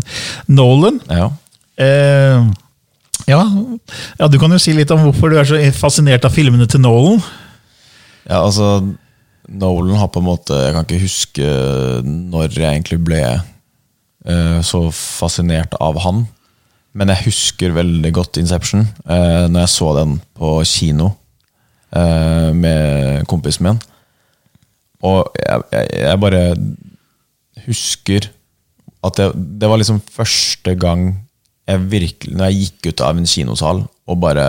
[0.47, 1.01] Nolan.
[1.11, 1.27] Ja.
[1.75, 2.45] Eh,
[3.27, 3.41] ja,
[4.19, 6.79] ja, du kan jo si litt om hvorfor du er så fascinert av filmene til
[6.79, 7.19] Nolan.
[8.29, 8.87] ja, altså
[9.49, 11.49] Nolan har på en måte Jeg kan ikke huske
[12.03, 13.19] når jeg egentlig ble
[14.25, 16.25] eh, så fascinert av han.
[16.95, 21.09] Men jeg husker veldig godt Inception uh, når jeg så den på kino
[21.95, 23.81] eh, med kompisen min.
[25.05, 26.41] Og jeg, jeg, jeg bare
[27.65, 28.29] husker
[29.05, 29.27] at det,
[29.61, 31.11] det var liksom første gang
[31.65, 34.45] jeg virkelig Når jeg gikk ut av en kinosal og bare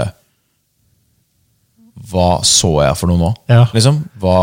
[2.11, 3.31] Hva så jeg for noe nå?
[3.49, 3.63] Ja.
[3.73, 4.03] Liksom?
[4.21, 4.39] Hva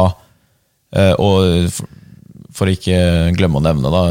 [0.97, 1.69] eh, Og
[2.53, 2.97] for, ikke
[3.37, 4.01] glemme å nevne, da,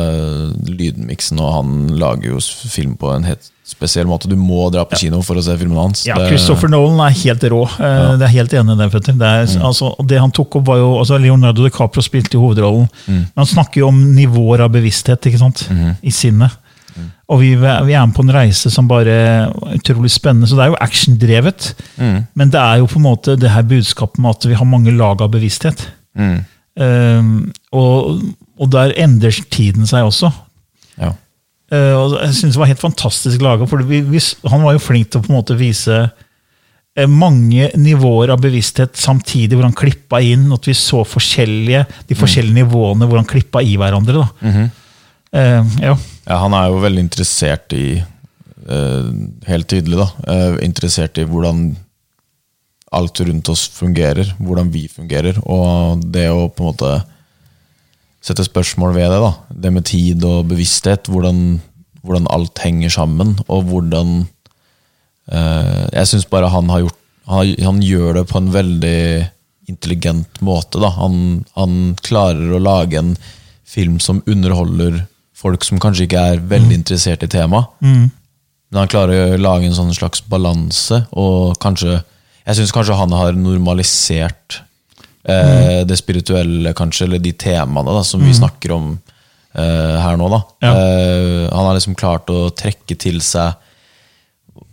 [0.69, 2.41] lydmiksen, og han lager jo
[2.73, 4.29] film på en helt spesiell måte.
[4.29, 6.05] Du må dra på kino for å se filmen hans.
[6.07, 7.63] Ja, Det- Christopher Nolan er helt rå.
[7.79, 8.17] Ja.
[8.17, 8.91] Det er helt enig i det.
[8.93, 9.13] Petter.
[9.13, 9.63] Det, er, Mm.
[9.67, 12.89] altså, det han tok opp var jo, altså Leonardo DiCaprio spilte jo hovedrollen.
[13.07, 13.15] Mm.
[13.33, 15.69] Men han snakker jo om nivåer av bevissthet ikke sant?
[15.71, 15.97] Mm-hmm.
[16.03, 16.51] i sinnet.
[17.31, 20.47] Og vi, vi er med på en reise som bare er utrolig spennende.
[20.47, 21.75] Så det er jo actiondrevet.
[21.97, 22.27] Mm.
[22.37, 24.93] Men det er jo på en måte det her budskapet med at vi har mange
[24.95, 25.87] lag av bevissthet.
[26.19, 26.45] Mm.
[26.81, 27.33] Eh,
[27.77, 28.23] og,
[28.57, 30.33] og der endrer tiden seg også.
[31.01, 31.13] Ja.
[31.73, 33.69] Eh, og jeg synes det var helt fantastisk laga.
[34.51, 38.99] Han var jo flink til å på en måte vise eh, mange nivåer av bevissthet
[39.01, 43.65] samtidig, hvor han klippa inn at vi så forskjellige, de forskjellige nivåene hvor han klippa
[43.65, 44.25] i hverandre.
[44.25, 44.67] Da.
[45.33, 45.95] uh, ja.
[46.29, 49.09] Ja, han er jo veldig interessert i uh,
[49.49, 50.11] Helt tydelig, da.
[50.29, 51.73] Uh, interessert i hvordan
[52.93, 54.35] alt rundt oss fungerer.
[54.39, 55.39] Hvordan vi fungerer.
[55.45, 56.93] Og det å på en måte
[58.23, 59.21] sette spørsmål ved det.
[59.23, 59.33] da
[59.67, 61.11] Det med tid og bevissthet.
[61.11, 61.61] Hvordan,
[62.03, 63.37] hvordan alt henger sammen.
[63.49, 64.27] Og hvordan
[65.29, 66.99] eh, Jeg syns bare han har gjort
[67.31, 69.03] han, han gjør det på en veldig
[69.71, 70.81] intelligent måte.
[70.83, 73.17] da Han, han klarer å lage en
[73.65, 75.05] film som underholder
[75.43, 77.71] folk som kanskje ikke er veldig interessert i temaet.
[78.73, 82.01] Men han klarer å lage en sånn slags balanse, og kanskje
[82.47, 84.61] Jeg syns kanskje han har normalisert
[85.25, 88.89] eh, det spirituelle, kanskje, eller de temaene da, som vi snakker om
[89.55, 90.31] eh, her nå.
[90.33, 90.41] da.
[90.65, 90.73] Ja.
[90.73, 93.55] Eh, han har liksom klart å trekke til seg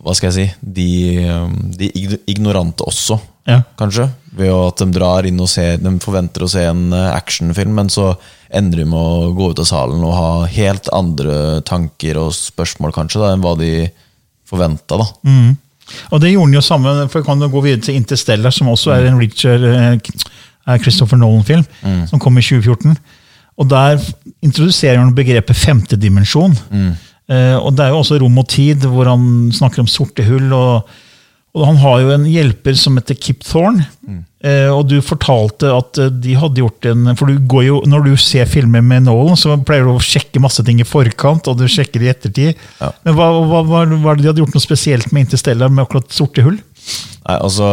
[0.00, 0.88] hva skal jeg si, de,
[1.28, 1.90] um, de
[2.30, 3.62] ignorante også, Ja.
[3.76, 4.06] kanskje.
[4.36, 7.88] Ved at de drar inn og ser, de forventer å se en eh, actionfilm, men
[7.92, 8.14] så
[8.48, 12.94] ender de med å gå ut av salen og ha helt andre tanker og spørsmål
[12.96, 13.72] kanskje da, enn hva de
[14.48, 15.00] forventa.
[15.26, 15.56] Mm.
[16.10, 18.94] Og det gjorde han jo samme, for jeg kan gå videre til Interstellar, som også
[18.96, 19.98] er en Richard eh,
[20.68, 21.64] er Christopher Nolan-film,
[22.06, 22.96] som kom i 2014.
[23.60, 24.00] Og der
[24.44, 26.56] introduserer han begrepet femtedimensjon.
[27.30, 30.52] Eh, og det er jo også rom og tid, hvor han snakker om sorte hull.
[30.52, 30.88] og,
[31.50, 33.88] og han har jo en hjelper som heter Kip Thorne.
[34.40, 38.06] Eh, og du fortalte at eh, de hadde gjort en For du går jo, når
[38.06, 41.58] du ser filmer med Nolan, så pleier du å sjekke masse ting i forkant, og
[41.58, 42.62] du sjekker i ettertid.
[42.78, 42.92] Ja.
[43.04, 46.14] Men hva, hva, hva, hva det de hadde gjort noe spesielt med Interstellar med akkurat
[46.14, 46.60] sorte hull?
[47.26, 47.66] Nei, altså,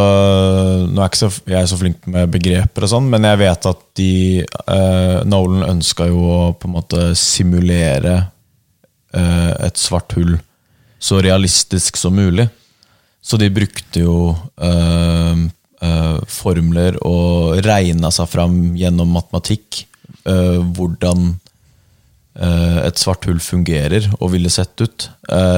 [0.90, 3.70] Nå er ikke så, jeg er så flink med begreper, og sånn, men jeg vet
[3.72, 4.12] at de
[4.42, 8.18] eh, Nolan ønska jo å på en måte simulere
[9.14, 10.36] eh, et svart hull
[11.00, 12.48] så realistisk som mulig.
[13.28, 15.42] Så de brukte jo øh,
[15.84, 19.84] øh, formler og regna seg fram gjennom matematikk
[20.28, 21.34] øh, hvordan
[22.38, 25.08] et svart hull fungerer og ville sett ut.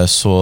[0.08, 0.36] Så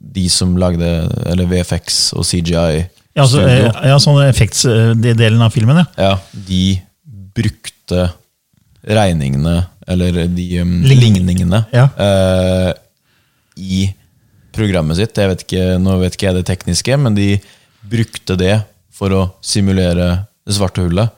[0.00, 0.88] de som lagde
[1.28, 2.78] eller VFX og CGI
[3.12, 5.84] Ja, så, eh, ja sånn effektsdelen av filmen, ja.
[6.00, 6.78] ja, de
[7.36, 8.06] brukte
[8.88, 11.90] regningene, eller de um, ligningene, Ja.
[13.60, 13.82] i
[14.54, 15.16] programmet sitt.
[15.18, 17.34] Jeg vet ikke, nå vet ikke jeg det tekniske, men de
[17.88, 18.60] brukte det
[18.92, 20.14] for å simulere
[20.46, 21.12] det svarte hullet.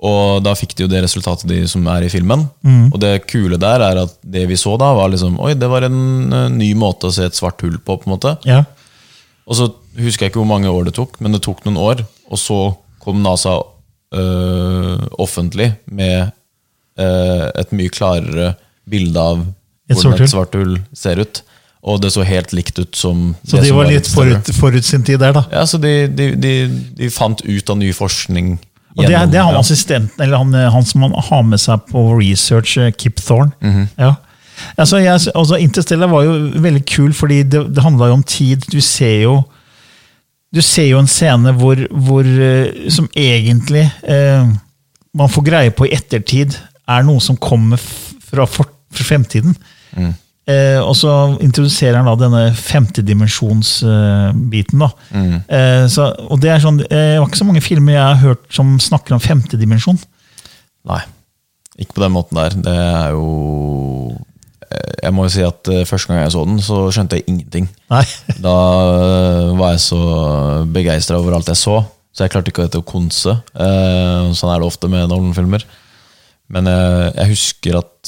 [0.00, 2.46] Og da fikk de jo det resultatet de som er i filmen.
[2.88, 5.84] Og det kule der er at det vi så da, var liksom Oi, det var
[5.84, 7.98] en eh, ny måte å se et svart hull på.
[8.00, 8.62] på en måte ja.
[9.44, 9.68] og så
[10.00, 12.04] husker jeg ikke hvor mange år det tok, men det tok noen år.
[12.32, 12.58] Og så
[13.02, 13.58] kom NASA
[14.16, 16.30] øh, offentlig med
[17.00, 18.54] øh, et mye klarere
[18.88, 19.44] bilde av
[19.90, 21.42] Et hvordan et svart hull ser ut.
[21.82, 25.04] Og det så helt likt ut som Så de var i litt forut, forut sin
[25.06, 25.46] tid der, da.
[25.52, 26.52] Ja, så de, de, de,
[26.98, 28.58] de fant ut av ny forskning.
[28.98, 29.62] Og det, er- det er han ja.
[29.62, 33.52] assistenten, eller han, han som han har med seg på research, eh, Kip Thorne.
[33.64, 33.86] Mhm.
[33.96, 34.14] ja.
[34.76, 38.66] altså, jeg, altså, Interstellar var jo veldig kul, fordi det, det handla jo om tid.
[38.72, 39.38] Du ser jo
[40.50, 44.48] du ser jo en scene hvor, hvor eh, som egentlig eh,
[45.14, 46.56] man får greie på i ettertid,
[46.90, 49.54] er noe som kommer fra, for, fra fremtiden.
[49.94, 50.10] Mm.
[50.50, 51.10] Eh, og så
[51.42, 54.78] introduserer han da denne femtedimensjonsbiten.
[54.82, 54.88] da.
[55.14, 55.34] Mm.
[55.46, 58.24] Eh, så, og det er sånn, eh, det var ikke så mange filmer jeg har
[58.24, 59.98] hørt som snakker om femtedimensjon.
[60.90, 61.02] Nei,
[61.80, 62.50] ikke på den måten der.
[62.64, 63.26] Det er jo
[64.64, 67.28] eh, Jeg må jo si at eh, første gang jeg så den, så skjønte jeg
[67.28, 67.66] ingenting.
[68.46, 68.56] Da
[69.58, 70.00] var jeg så
[70.72, 71.76] begeistra over alt jeg så,
[72.10, 73.32] så jeg klarte ikke å konse.
[73.54, 75.62] Eh, sånn er det ofte med Nolan-filmer.
[76.50, 78.00] Men eh, jeg husker at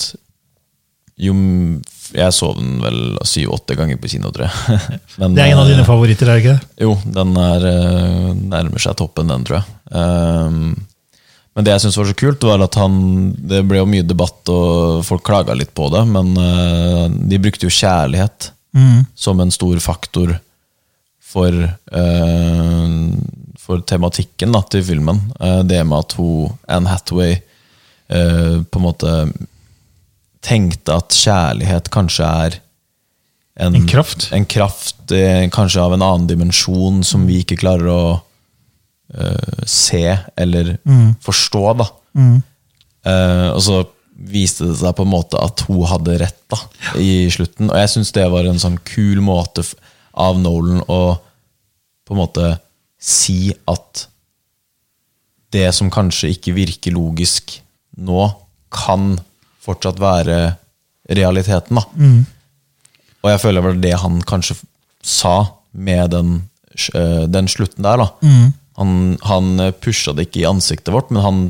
[1.22, 1.32] jo
[2.12, 4.78] Jeg så den vel syv-åtte ganger på kino, tror jeg.
[5.20, 6.86] Men, Det er en av eh, dine favoritter, er det ikke det?
[6.86, 9.68] jo, den er eh, nærmer seg toppen, den, tror jeg.
[9.92, 10.74] Um,
[11.52, 12.94] men det jeg syntes var så kult, var at han
[13.36, 17.68] Det ble jo mye debatt, og folk klaga litt på det, men uh, de brukte
[17.68, 19.02] jo kjærlighet Mm.
[19.14, 20.30] som en stor faktor
[21.20, 22.86] for uh,
[23.60, 25.20] For tematikken da, til filmen.
[25.36, 27.36] Uh, det med at hun, Anne Hathaway,
[28.08, 29.10] på en måte
[30.43, 32.59] tenkte at kjærlighet kanskje er
[33.62, 34.30] en, En kraft.
[34.32, 38.05] En kraft eh, kanskje av en annen dimensjon som vi ikke klarer å
[39.12, 40.07] eh, se
[40.40, 40.76] eller
[41.22, 41.64] forstå.
[41.82, 41.88] da.
[42.16, 43.82] Eh, og så
[44.32, 46.61] viste det seg på en måte at hun hadde rett da,
[47.01, 47.70] i slutten.
[47.70, 49.64] Og jeg syns det var en sånn kul måte
[50.12, 51.03] av Nolan å
[52.03, 52.49] på en måte
[53.03, 54.07] si at
[55.53, 57.59] det som kanskje ikke virker logisk
[58.01, 58.24] nå,
[58.72, 59.18] kan
[59.62, 60.38] fortsatt være
[61.10, 61.78] realiteten.
[61.78, 61.84] da.
[63.22, 64.58] Og jeg føler vel det han kanskje
[65.02, 65.36] sa
[65.72, 66.48] med den,
[66.94, 68.02] eh, den slutten der.
[68.02, 68.08] da.
[68.76, 71.42] Han, han pusha det ikke i ansiktet vårt, men han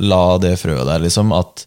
[0.00, 1.32] la det frøet der, liksom.
[1.36, 1.66] At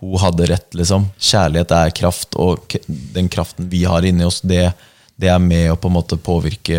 [0.00, 1.08] hun hadde rett, liksom.
[1.18, 4.68] Kjærlighet er kraft, og den kraften vi har inni oss, det,
[5.16, 6.78] det er med å på en måte påvirke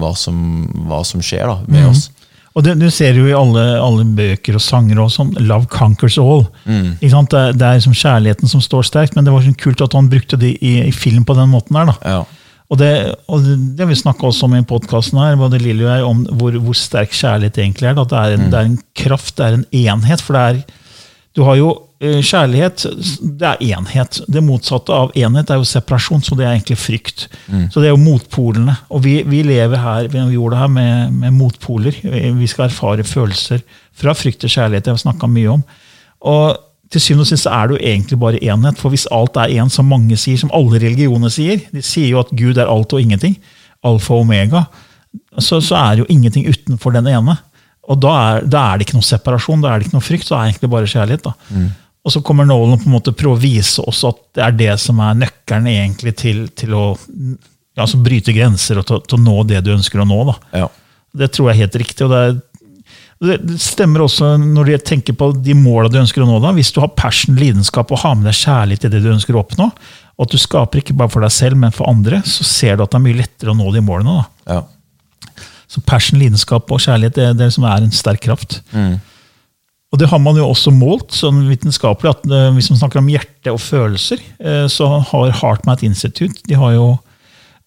[0.00, 2.08] hva som, hva som skjer da, med oss.
[2.54, 6.20] Og det, du ser jo i alle, alle bøker og sanger og sånn, 'Love conquers
[6.22, 6.46] all'.
[7.00, 7.32] Ikke sant?
[7.34, 10.10] Det, det er liksom kjærligheten som står sterkt, men det var sånn kult at han
[10.12, 11.90] brukte det i, i film på den måten der.
[11.90, 11.96] da.
[12.04, 12.22] Ja.
[12.72, 12.92] Og det,
[13.28, 16.22] og det, det vi snakka også om i podkasten her, både Lilly og jeg, om
[16.38, 17.98] hvor, hvor sterk kjærlighet egentlig er.
[17.98, 18.06] Da.
[18.08, 20.22] Det, er en, det er en kraft, det er en enhet.
[20.24, 20.80] For det er
[21.34, 21.74] Du har jo
[22.24, 22.84] kjærlighet,
[23.40, 24.20] det er enhet.
[24.28, 27.26] Det motsatte av enhet er jo separasjon, så det er egentlig frykt.
[27.72, 28.74] Så det er jo motpolene.
[28.90, 31.96] Og vi, vi lever her vi gjorde det her med, med motpoler.
[32.40, 33.62] Vi skal erfare følelser
[33.94, 34.84] fra frykt til kjærlighet.
[34.84, 35.64] Det har vi snakka mye om.
[36.24, 36.56] Og
[36.92, 38.78] til syvende og sist er det jo egentlig bare enhet.
[38.80, 42.20] For hvis alt er én, som mange sier, som alle religioner sier De sier jo
[42.20, 43.38] at Gud er alt og ingenting.
[43.84, 44.66] Alfa og omega.
[45.38, 47.38] Så, så er det jo ingenting utenfor den ene.
[47.84, 50.28] Og da er, da er det ikke noe separasjon, da er det ikke noe frykt.
[50.30, 51.26] Da er det egentlig bare kjærlighet.
[51.26, 51.34] da.
[52.04, 54.72] Og så kommer Nolan på en måte prøve å vise oss at det er det
[54.82, 56.86] som er nøkkelen egentlig til, til å
[57.80, 60.18] altså bryte grenser og til, til å nå det du ønsker å nå.
[60.52, 60.68] Ja.
[61.14, 62.04] Det tror jeg er helt riktig.
[62.04, 66.28] og det, er, det stemmer også når du tenker på de måla du ønsker å
[66.28, 66.42] nå.
[66.44, 66.52] da.
[66.56, 69.40] Hvis du har passion, lidenskap og har med deg kjærlighet til det du ønsker å
[69.40, 69.70] oppnå,
[70.14, 72.84] og at du skaper ikke bare for deg selv, men for andre, så ser du
[72.84, 74.20] at det er mye lettere å nå de målene.
[74.20, 74.58] da.
[74.58, 75.42] Ja.
[75.72, 78.60] Så passion, lidenskap og kjærlighet det, det som er en sterk kraft.
[79.94, 82.16] Og det har man jo også målt sånn vitenskapelig.
[82.16, 86.58] at eh, Hvis man snakker om hjerte og følelser, eh, så har HeartMath Institute de
[86.58, 86.88] jo,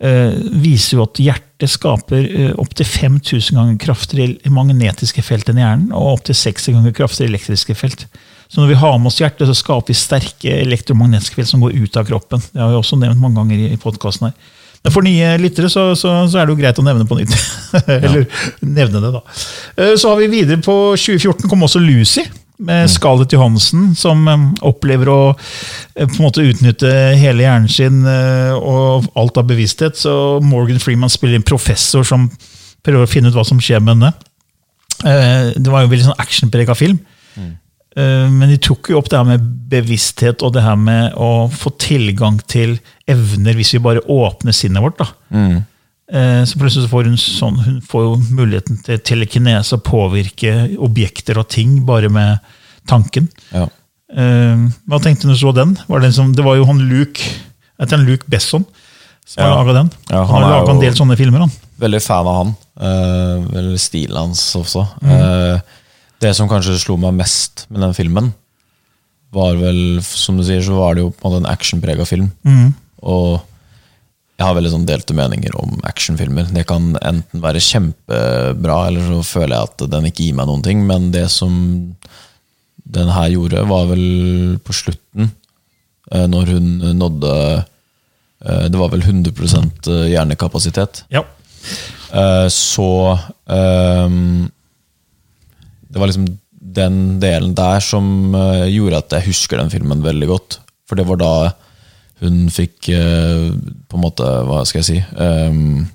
[0.04, 2.28] eh, viser jo at hjertet skaper
[2.60, 8.06] opptil 5000 ganger kraftigere magnetiske felt enn hjernen, og opptil 60 ganger kraftigere elektriske felt.
[8.52, 11.80] Så når vi har med oss hjertet, så skaper vi sterke elektromagnetiske felt som går
[11.80, 12.44] ut av kroppen.
[12.52, 14.54] Det har vi også nevnt mange ganger i podkasten her.
[14.88, 17.34] For nye lyttere så, så, så er det jo greit å nevne på nytt.
[17.98, 18.28] Eller
[18.64, 19.22] nevne det, da.
[19.76, 22.24] Eh, Så har vi videre på 2014 kom også Lucy.
[22.58, 28.00] Med Scarlett Johansen, som eh, opplever å eh, på en måte utnytte hele hjernen sin
[28.08, 30.00] og alt av bevissthet.
[30.00, 30.14] Så
[30.46, 32.30] Morgan Freeman spiller en professor som
[32.86, 34.14] prøver å finne ut hva som skjer med henne.
[34.98, 36.98] Det var jo en veldig sånn actionprega film.
[37.38, 37.52] Eh,
[37.96, 41.72] Men de tok jo opp det her med bevissthet og det her med å få
[41.82, 42.76] tilgang til
[43.10, 45.00] evner hvis vi bare åpner sinnet vårt.
[45.00, 45.08] da.
[45.34, 45.64] Mm.
[46.46, 51.40] Så plutselig så får hun sånn, hun får jo muligheten til telekinese og påvirke objekter
[51.42, 52.38] og ting bare med
[52.88, 53.32] tanken.
[53.52, 53.66] Ja.
[54.14, 55.74] Eh, Hva tenkte du så den?
[55.88, 57.22] Var det, liksom, det var jo han Luke
[57.82, 58.64] han Luke Besson
[59.28, 59.56] som har Ja.
[59.60, 59.90] laga den.
[60.10, 61.40] Ja, han han har laga en del sånne filmer.
[61.40, 61.52] han.
[61.80, 62.56] Veldig fan av han.
[62.80, 64.86] Uh, veldig stilen hans også.
[65.02, 65.12] Mm.
[65.12, 65.60] Eh,
[66.24, 68.32] det som kanskje slo meg mest med den filmen,
[69.36, 72.30] var vel, som du sier, så var det jo på en måte en actionprega film.
[72.48, 72.72] Mm.
[73.06, 73.40] Og
[74.38, 76.50] jeg har veldig sånn delte meninger om actionfilmer.
[76.54, 80.66] Det kan enten være kjempebra, eller så føler jeg at den ikke gir meg noen
[80.66, 80.84] ting.
[80.86, 81.56] Men det som
[82.88, 84.06] den her gjorde, var vel
[84.64, 85.32] på slutten,
[86.12, 91.04] eh, når hun nådde eh, Det var vel 100 hjernekapasitet.
[91.12, 91.26] Ja.
[92.14, 93.18] Eh, så
[93.50, 94.48] ehm,
[95.88, 96.28] Det var liksom
[96.78, 100.60] den delen der som eh, gjorde at jeg husker den filmen veldig godt.
[100.88, 101.34] For det var da
[102.24, 103.52] hun fikk eh,
[103.88, 105.02] på en måte Hva skal jeg si?
[105.22, 105.86] Um,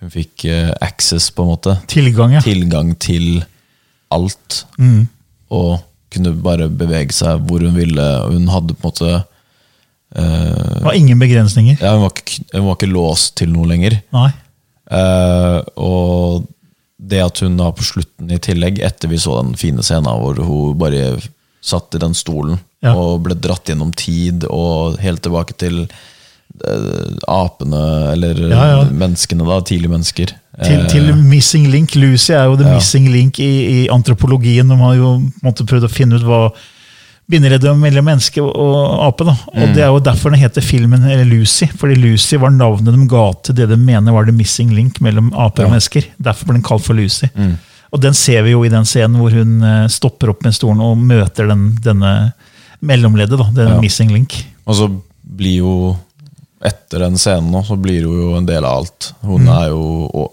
[0.00, 1.76] hun fikk eh, access, på en måte.
[1.90, 2.42] Tilgang, ja.
[2.44, 3.44] Tilgang til
[4.12, 4.64] alt.
[4.80, 5.06] Mm.
[5.56, 5.78] Og
[6.12, 8.04] kunne bare bevege seg hvor hun ville.
[8.30, 9.12] Hun hadde på en måte
[10.16, 11.78] uh, Det var ingen begrensninger.
[11.80, 13.98] ja, hun, var ikke, hun var ikke låst til noe lenger.
[14.16, 14.30] Nei.
[14.86, 16.46] Uh, og
[16.98, 20.38] det at hun da på slutten i tillegg, etter vi så den fine scenen hvor
[20.40, 21.18] hun bare
[21.66, 22.92] satt i den stolen Ja.
[22.94, 25.82] og ble dratt gjennom tid og helt tilbake til
[26.64, 28.84] eh, apene, eller Ja, ja.
[28.90, 30.26] menneskene, da, tidlige mennesker.
[30.62, 31.94] Til, Eh, til Missing Link.
[31.96, 34.68] Lucy er jo the missing link i, i antropologien.
[34.68, 35.10] De har jo
[35.44, 36.38] prøvd å finne ut hva
[37.28, 39.24] bindeleddet mellom menneske og, ape.
[39.26, 39.32] da.
[39.50, 41.66] Og Det er jo derfor den heter filmen eller Lucy.
[41.76, 45.32] Fordi Lucy var navnet de ga til det de mener var the missing link mellom
[45.34, 46.06] aper og mennesker.
[46.22, 47.26] Derfor ble den kalt for Lucy.
[47.92, 50.80] Og den ser vi jo i den scenen hvor hun eh, stopper opp med stolen
[50.84, 52.32] og møter den, denne
[52.84, 53.50] mellomleddet, da.
[53.54, 53.80] Det Ja.
[53.80, 54.34] missing link.
[54.66, 54.88] Og så
[55.36, 55.96] blir jo
[56.66, 59.12] Etter den scenen nå, så blir hun jo en del av alt.
[59.22, 59.48] Hun, Mm.
[59.48, 60.30] er, jo,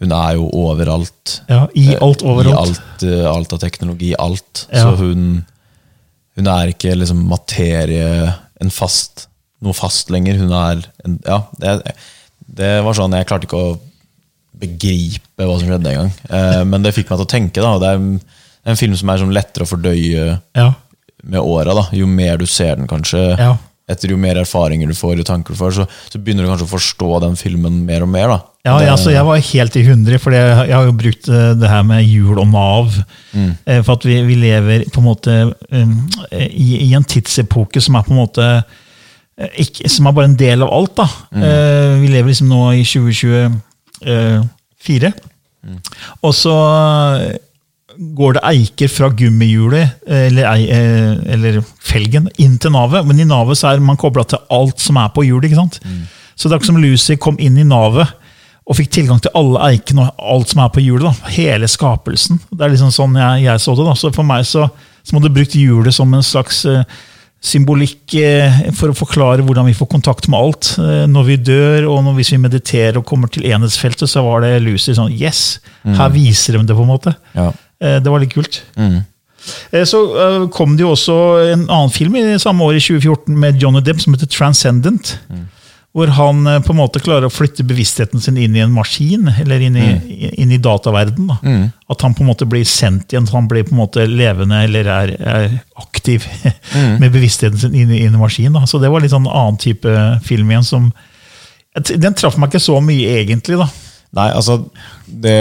[0.00, 1.40] hun er jo overalt.
[1.48, 2.56] Ja, I alt, I overalt.
[2.58, 4.14] alt, eh, alt av teknologi.
[4.18, 4.66] Alt.
[4.72, 4.82] Ja.
[4.86, 5.44] Så hun,
[6.38, 9.26] hun er ikke liksom materie, en fast,
[9.64, 10.38] noe fast lenger.
[10.40, 11.94] Hun er en, Ja, det,
[12.60, 13.78] det var sånn Jeg klarte ikke å
[14.60, 16.12] begripe hva som skjedde engang.
[16.28, 17.62] Eh, men det fikk meg til å tenke.
[17.64, 18.12] da Det er en,
[18.68, 20.24] en film som er sånn lettere å fordøye
[20.58, 20.70] Ja.
[21.24, 21.86] med åra.
[21.96, 23.56] Jo mer du ser den, kanskje, Ja.
[23.90, 26.68] Etter jo mer erfaringer du får, jo tanker du får, så, så begynner du kanskje
[26.68, 28.28] å forstå den filmen mer og mer.
[28.32, 28.38] da.
[28.64, 31.54] Ja, Det- altså, jeg var helt i hundre, for jeg, jeg har jo brukt eh,
[31.56, 32.92] det her med jul og Nav.
[33.32, 33.54] Mm.
[33.84, 35.36] For at vi, vi lever på en måte
[35.72, 35.94] um,
[36.32, 38.44] i, i en tidsepoke som er på en måte
[39.38, 40.92] eh, ikke, Som er bare en del av alt.
[41.00, 41.08] da.
[41.40, 45.12] Eh, Vi lever liksom nå i 2024.
[46.24, 46.54] Og så
[47.20, 47.38] eh,
[48.00, 53.04] går det eiker fra gummihjulet eller, eh, eller felgen inn til navet.
[53.06, 55.50] Men i navet så er man kobla til alt som er på hjulet.
[55.50, 55.80] ikke sant?
[56.34, 58.08] Så det er ikke som Lucy kom inn i navet
[58.70, 61.10] og fikk tilgang til alle eikene og alt som er på hjulet.
[61.10, 61.30] da.
[61.34, 62.40] Hele skapelsen.
[62.50, 63.86] Det er liksom sånn jeg, jeg så det.
[63.90, 63.94] da.
[63.98, 64.68] Så for meg så,
[65.04, 66.84] så må du brukt hjulet som en slags eh,
[67.44, 70.74] symbolikk eh, for å forklare hvordan vi får kontakt med alt.
[71.10, 74.60] Når vi dør, og når, hvis vi mediterer og kommer til enhetsfeltet, så var det
[74.64, 75.58] Lucy sånn Yes!
[75.84, 77.16] Her viser de det, på en måte.
[77.34, 77.50] Ja.
[77.80, 78.62] Eh, det var litt kult.
[78.76, 79.00] Mm.
[79.72, 81.16] Eh, Så eh, kom det jo også
[81.54, 85.14] en annen film i samme år, i 2014, med Johnny Depp som heter Transcendent.
[85.90, 89.58] Hvor han på en måte klarer å flytte bevisstheten sin inn i en maskin, eller
[89.66, 89.86] inn i,
[90.38, 91.26] inn i dataverden.
[91.32, 91.38] Da.
[91.90, 94.86] At han på en måte blir sendt igjen, han blir på en måte levende eller
[94.86, 96.28] er, er aktiv
[97.02, 98.54] med bevisstheten sin inn i en maskin.
[98.54, 98.62] Da.
[98.70, 99.96] Så det var litt sånn annen type
[100.28, 100.92] film igjen som
[101.74, 103.58] Den traff meg ikke så mye, egentlig.
[103.58, 103.66] da.
[104.20, 104.60] Nei, altså
[105.06, 105.34] det,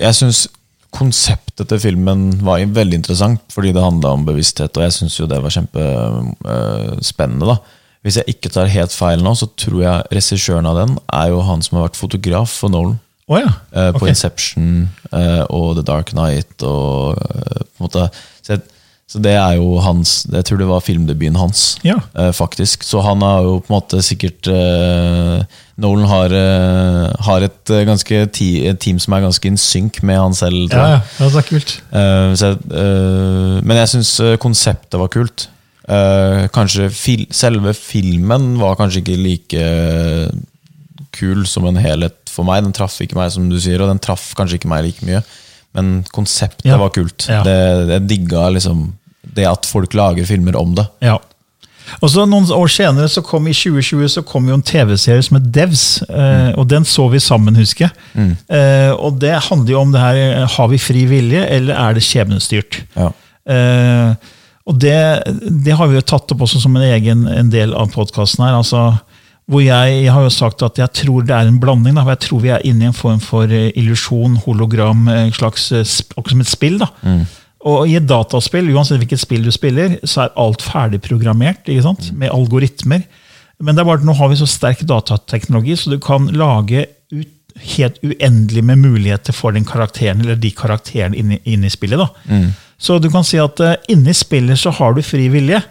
[0.00, 0.46] Jeg syns
[0.96, 5.28] konseptet til filmen var veldig interessant, fordi det handla om bevissthet, og jeg syns jo
[5.30, 7.46] det var kjempespennende.
[7.52, 7.56] da.
[8.06, 11.42] Hvis jeg ikke tar helt feil nå, så tror jeg regissøren av den er jo
[11.42, 13.00] han som har vært fotograf for Nolan.
[13.26, 13.50] Oh, ja.
[13.72, 13.98] okay.
[13.98, 14.06] på.
[14.06, 14.66] Inception
[15.10, 16.62] eh, og The Dark Knight.
[16.62, 18.06] Og, eh, på en måte,
[18.38, 18.62] så, jeg,
[19.06, 21.94] så det er jo hans Jeg tror det var filmdebuten hans, Ja.
[22.18, 22.82] eh, faktisk.
[22.82, 25.44] Så han har jo på en måte sikkert eh,
[25.78, 30.34] Nolan har, eh, har et ganske et team som er ganske in sync med han
[30.34, 30.68] selv.
[30.72, 31.02] tror Ja, jeg.
[31.20, 31.76] ja, det er kult.
[31.92, 35.48] Eh, så, eh, men jeg syns konseptet var kult.
[35.88, 39.66] Eh, kanskje fil selve filmen var kanskje ikke like
[41.16, 42.64] kul som en helhet for meg.
[42.66, 45.22] Den traff ikke meg, som du sier, og den traff kanskje ikke meg like mye.
[45.76, 46.76] Men konseptet Ja.
[46.80, 47.26] var kult.
[47.28, 47.42] Ja.
[47.46, 47.56] Det,
[47.92, 48.92] jeg digga liksom
[49.36, 50.86] det at folk lager filmer om det.
[51.04, 51.18] Ja.
[52.02, 55.36] Og så Noen år senere, så kom i 2020, så kom jo en TV-serie som
[55.38, 56.02] het Devs.
[56.08, 58.32] Eh, og Den så vi sammen, husker jeg.
[58.50, 61.94] Eh, og Det handler jo om det her eh, Har vi fri vilje, eller er
[61.94, 62.80] det skjebnestyrt?
[62.96, 63.12] Ja.
[63.46, 64.14] Eh,
[64.66, 64.96] og det,
[65.62, 68.56] det har vi jo tatt opp også som en egen en del av podkasten her.
[68.58, 68.96] altså
[69.46, 71.94] hvor jeg, jeg har jo sagt at jeg tror det er en blanding.
[71.98, 75.68] Da, jeg tror vi er inne i en form for eh, illusjon, hologram, en slags,
[75.70, 75.86] eh,
[76.16, 76.80] akkurat som et spill.
[76.82, 76.90] da.
[77.66, 82.10] Og i et dataspill, uansett hvilket spill du spiller, så er alt ferdigprogrammert ikke sant?
[82.14, 83.06] med algoritmer.
[83.62, 86.86] Men det er bare at nå har vi så sterk datateknologi, så du kan lage
[87.14, 92.02] ut, helt uendelig med muligheter for den karakteren eller de karakterene inne i spillet.
[92.02, 92.34] da.
[92.76, 95.62] Så du kan si at uh, inni spillet så har du fri vilje,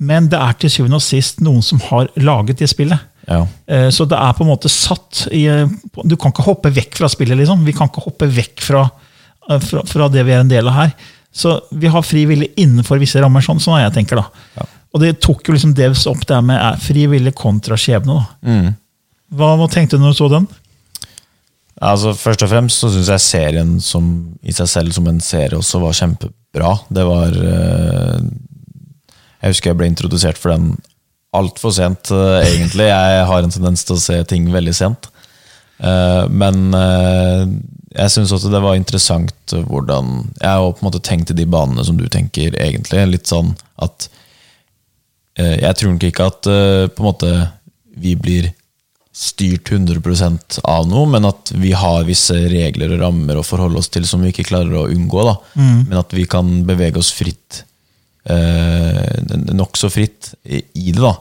[0.00, 2.98] men det er til syvende og sist noen som har laget det spillet.
[3.28, 3.42] Ja.
[3.68, 5.68] Eh, Så det er på en måte satt i eh,
[6.08, 7.36] Du kan ikke hoppe vekk fra spillet.
[7.38, 7.64] liksom.
[7.68, 8.86] Vi kan ikke hoppe vekk fra,
[9.50, 10.94] eh, fra, fra det vi er en del av her.
[11.30, 13.44] Så vi har fri vilje innenfor visse rammer.
[13.44, 14.64] Sånn, sånn er jeg tenker da.
[14.92, 18.16] Og det tok jo liksom Devs opp det med eh, fri vilje kontra skjebne.
[18.16, 18.50] da.
[18.50, 18.72] Mm.
[19.36, 20.48] Hva, hva tenkte du når du så den?
[21.80, 24.08] Altså, først og fremst så syns jeg serien som,
[24.42, 26.72] i seg selv som en serie også var kjempebra.
[26.92, 27.36] Det var
[29.40, 30.74] Jeg husker jeg ble introdusert for den
[31.36, 32.88] altfor sent, eh, egentlig.
[32.90, 35.10] Jeg har en tendens til å se ting veldig sent.
[35.78, 37.44] Eh, men eh,
[37.96, 41.46] jeg syns også det var interessant hvordan Jeg har på en måte tenkt i de
[41.48, 43.06] banene som du tenker, egentlig.
[43.08, 44.10] Litt sånn at
[45.40, 47.28] Jeg tror nok ikke at på en måte
[47.96, 48.50] vi blir
[49.16, 53.88] styrt 100% av noe, men at vi har visse regler og rammer å forholde oss
[53.88, 55.22] til som vi ikke klarer å unngå.
[55.24, 55.34] Da.
[55.54, 57.62] Men at vi kan bevege oss fritt,
[58.28, 61.00] eh, nokså fritt, i, i det.
[61.00, 61.14] da.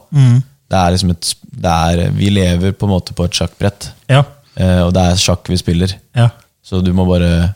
[0.69, 1.31] Det er liksom et,
[1.65, 4.23] det er, vi lever på en måte på et sjakkbrett, Ja.
[4.55, 5.95] eh, og det er sjakk vi spiller.
[6.15, 6.29] Ja,
[6.63, 7.55] Så du må bare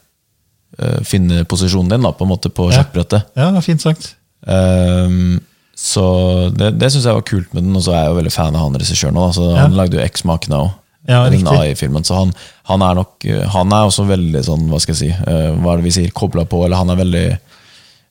[0.79, 2.79] eh, finne posisjonen din da, på en måte på Ja.
[2.81, 3.27] sjakkbrettet.
[3.37, 4.15] ja det er fint sagt.
[4.45, 5.39] Um,
[5.75, 8.31] så det, det syns jeg var kult med den, og så er jeg jo veldig
[8.33, 9.37] fan av han regissøren òg.
[9.37, 9.61] Ja.
[9.63, 10.73] Han lagde jo X-Makena òg,
[11.07, 11.45] Ja, den.
[11.47, 12.03] AI-filmen.
[12.07, 12.29] Så han,
[12.69, 15.81] han er nok Han er også veldig sånn, hva skal jeg si, uh, hva er
[15.81, 17.25] det vi sier, kobla på, eller han er veldig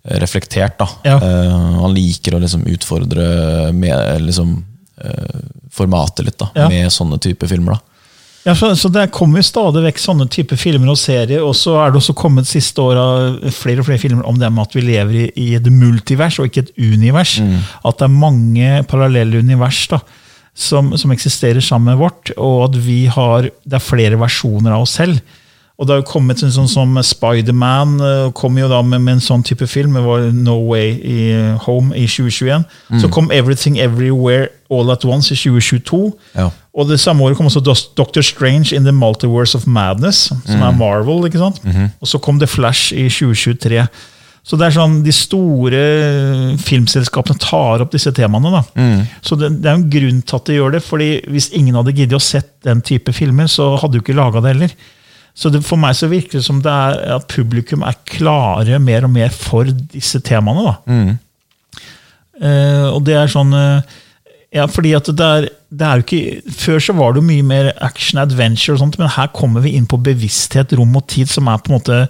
[0.05, 0.79] reflektert.
[0.79, 0.89] da.
[1.05, 1.17] Ja.
[1.17, 1.51] Eh,
[1.81, 4.65] han liker å liksom utfordre med, liksom,
[5.05, 5.41] eh,
[5.73, 6.69] formatet litt, da, Ja.
[6.69, 7.73] med sånne typer filmer.
[7.73, 7.81] da.
[8.45, 11.45] Ja, så, så Det kommer stadig vekk sånne typer filmer og serier.
[11.47, 13.05] Og så er det også kommet siste åra
[13.55, 16.49] flere og flere filmer om det med at vi lever i, i et multivers og
[16.51, 17.37] ikke et univers.
[17.85, 20.01] At det er mange parallelle univers da,
[20.59, 24.83] som, som eksisterer sammen med vårt, og at vi har, det er flere versjoner av
[24.89, 25.23] oss selv.
[25.83, 29.16] Og det har jo kommet en sånn som Spiderman uh, kom jo da med, med
[29.16, 29.97] en sånn type film.
[29.99, 31.24] Det var No Way i
[31.64, 32.62] Home i 2021.
[33.03, 36.12] Så kom Everything Everywhere All At Once i 2022.
[36.39, 36.47] Ja.
[36.78, 37.64] Og det samme året kom også
[37.99, 41.26] Doctor Strange in the Multiverse of Madness, som er Marvel.
[41.26, 41.59] ikke sant?
[42.01, 43.83] Og så kom The Flash i 2023.
[44.43, 45.83] Så det er sånn, De store
[46.62, 48.55] filmselskapene tar opp disse temaene.
[48.55, 48.62] da.
[49.22, 50.83] Så det, det er en grunn til at de gjør det.
[50.87, 54.43] fordi Hvis ingen hadde giddet å sett den type filmer, så hadde du ikke laga
[54.43, 54.74] det heller.
[55.35, 59.07] Så det, For meg så virker det som det er at publikum er klare mer
[59.09, 60.64] og mer for disse temaene.
[60.68, 60.76] da.
[62.43, 64.01] Uh, og det er sånn uh,
[64.53, 67.47] ja, fordi at det er, det er jo ikke, Før så var det jo mye
[67.47, 71.30] mer action adventure, og sånt, men her kommer vi inn på bevissthet, rom og tid,
[71.33, 72.01] som er på en måte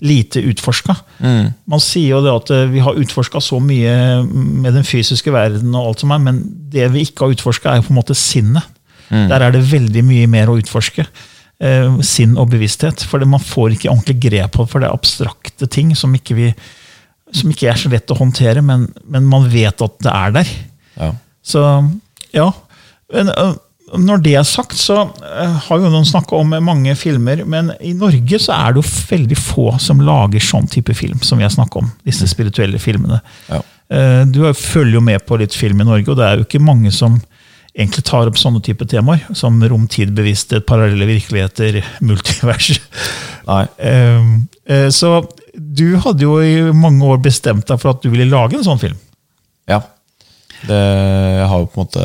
[0.00, 0.94] lite utforska.
[1.68, 5.74] Man sier jo det at eh, vi har utforska så mye med den fysiske verden,
[5.76, 6.38] og alt som er, men
[6.72, 8.64] det vi ikke har utforska, er jo på en måte sinnet.
[9.10, 11.04] Der er det veldig mye mer å utforske.
[11.60, 13.02] Eh, sinn og bevissthet.
[13.04, 16.14] For det, man får ikke ordentlig grep på det, for det er abstrakte ting som
[16.16, 16.46] ikke, vi,
[17.36, 20.52] som ikke er så lett å håndtere, men, men man vet at det er der.
[20.96, 21.10] Ja.
[21.44, 21.64] Så
[22.32, 22.46] ja.
[23.12, 23.52] Men, øh,
[24.00, 27.92] når det er sagt, så øh, har jo noen snakka om mange filmer, men i
[27.92, 31.52] Norge så er det jo veldig få som lager sånn type film som vi har
[31.52, 31.90] snakket om.
[32.08, 33.20] Disse spirituelle filmene.
[33.50, 33.60] Ja.
[33.90, 36.48] Eh, Du er- følger jo med på litt film i Norge, og det er jo
[36.48, 37.20] ikke mange som
[37.74, 39.22] egentlig tar opp sånne type temaer.
[39.36, 42.72] Som rom-tid, bevissthet, parallelle virkeligheter, multivers.
[43.50, 43.62] Nei.
[43.78, 44.32] Eh,
[44.70, 45.14] eh, Så
[45.54, 48.82] du hadde jo i mange år bestemt deg for at du ville lage en sånn
[48.82, 48.98] film.
[49.70, 49.80] Ja.
[50.66, 52.04] Det, jeg har jo på en måte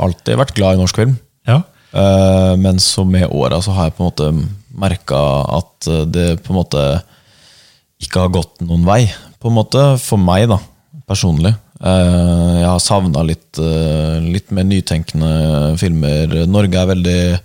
[0.00, 1.14] alltid vært glad i norsk film.
[1.48, 1.60] Ja.
[1.92, 4.30] Eh, men så med åra så har jeg på en måte
[4.82, 5.18] merka
[5.58, 6.82] at det på en måte
[8.02, 9.04] ikke har gått noen vei.
[9.42, 10.58] På en måte, For meg, da,
[11.08, 11.52] personlig.
[11.82, 16.46] Eh, jeg har savna litt, eh, litt mer nytenkende filmer.
[16.46, 17.40] Norge er veldig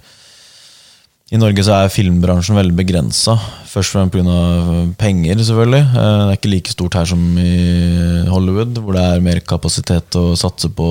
[1.29, 3.33] I Norge så er filmbransjen veldig begrensa.
[3.67, 4.95] Først og fremst pga.
[4.97, 5.81] penger, selvfølgelig.
[5.81, 10.09] Eh, Det er ikke like stort her som i Hollywood, hvor det er mer kapasitet
[10.11, 10.87] til å satse på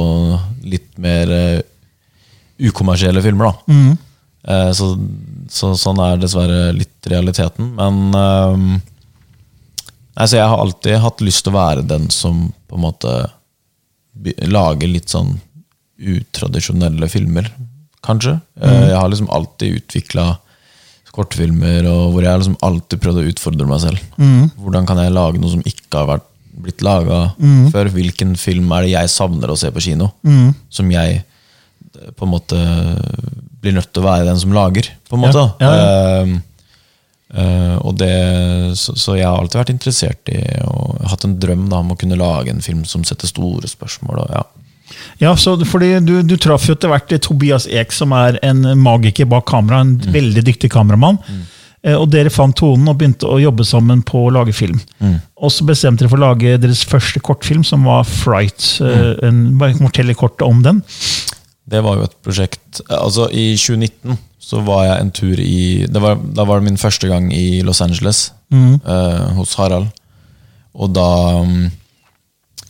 [0.64, 1.62] litt mer
[2.60, 3.54] ukommersielle filmer.
[4.46, 4.98] Eh, så,
[5.48, 7.74] så sånn er dessverre litt realiteten.
[7.74, 8.82] Men
[10.16, 13.30] altså jeg har alltid hatt lyst til å være den som på en måte
[14.50, 15.36] lager litt sånn
[15.96, 17.48] utradisjonelle filmer,
[18.04, 18.36] kanskje.
[18.60, 18.82] Mm.
[18.90, 20.26] Jeg har liksom alltid utvikla
[21.16, 24.02] kortfilmer, og hvor jeg har liksom alltid prøvd å utfordre meg selv.
[24.60, 27.22] Hvordan kan jeg lage noe som ikke har vært, blitt laga
[27.72, 27.90] før?
[27.92, 30.10] Hvilken film er det jeg savner å se på kino?
[30.72, 32.60] Som jeg eh, på en måte
[33.60, 35.46] blir nødt til å være den som lager, på en måte.
[35.60, 35.86] Ja, ja,
[36.26, 36.36] Eh,
[37.82, 38.12] og det,
[38.80, 41.98] så, så jeg har alltid vært interessert i og hatt en drøm da, om å
[42.00, 44.22] kunne lage en film som setter store spørsmål.
[44.24, 44.44] Og, ja.
[45.20, 49.28] Ja, så fordi du, du traff jo etter hvert Tobias Eek, som er en magiker
[49.28, 49.82] bak kamera.
[49.84, 51.18] En veldig dyktig kameramann.
[51.82, 54.78] Eh, Og dere fant tonen og begynte å jobbe sammen på å lage film.
[55.36, 58.80] Og så bestemte dere for å lage deres første kortfilm, som var 'Fright'.
[58.80, 60.82] Eh, En, bare fortell kort om den.
[61.66, 64.16] Det var jo et prosjekt Altså I 2019
[64.46, 67.62] så var jeg en tur i det var, Da var det min første gang i
[67.66, 68.30] Los Angeles
[68.78, 69.88] eh, hos Harald.
[70.76, 71.08] Og da
[71.40, 71.64] um,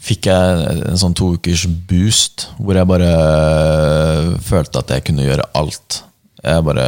[0.07, 5.27] fikk jeg en sånn to ukers boost hvor jeg bare uh, følte at jeg kunne
[5.27, 6.01] gjøre alt.
[6.41, 6.87] Jeg bare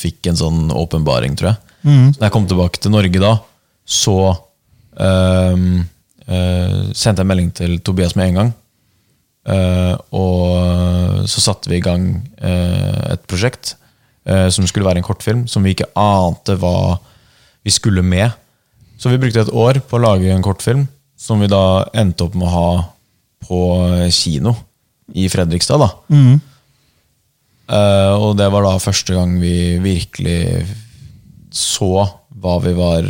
[0.00, 1.60] fikk en sånn åpenbaring, tror jeg.
[2.14, 3.32] Så når jeg kom tilbake til Norge da,
[3.90, 4.16] så
[4.94, 5.66] um,
[6.30, 8.54] uh, sendte jeg melding til Tobias med en gang.
[9.50, 12.06] Uh, og så satte vi i gang
[12.38, 13.74] uh, et prosjekt
[14.52, 16.98] som skulle være en kortfilm, som vi ikke ante hva
[17.66, 18.30] vi skulle med.
[19.00, 20.86] Så vi brukte et år på å lage en kortfilm,
[21.18, 22.70] som vi da endte opp med å ha
[23.48, 23.60] på
[24.14, 24.54] kino
[25.16, 25.80] i Fredrikstad.
[25.80, 25.90] da.
[27.70, 30.66] Eh, og det var da første gang vi virkelig
[31.54, 32.04] så
[32.40, 33.08] hva vi var,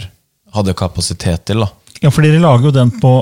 [0.54, 1.62] hadde kapasitet til.
[1.64, 1.68] da.
[2.02, 3.12] Ja, For dere lager jo den på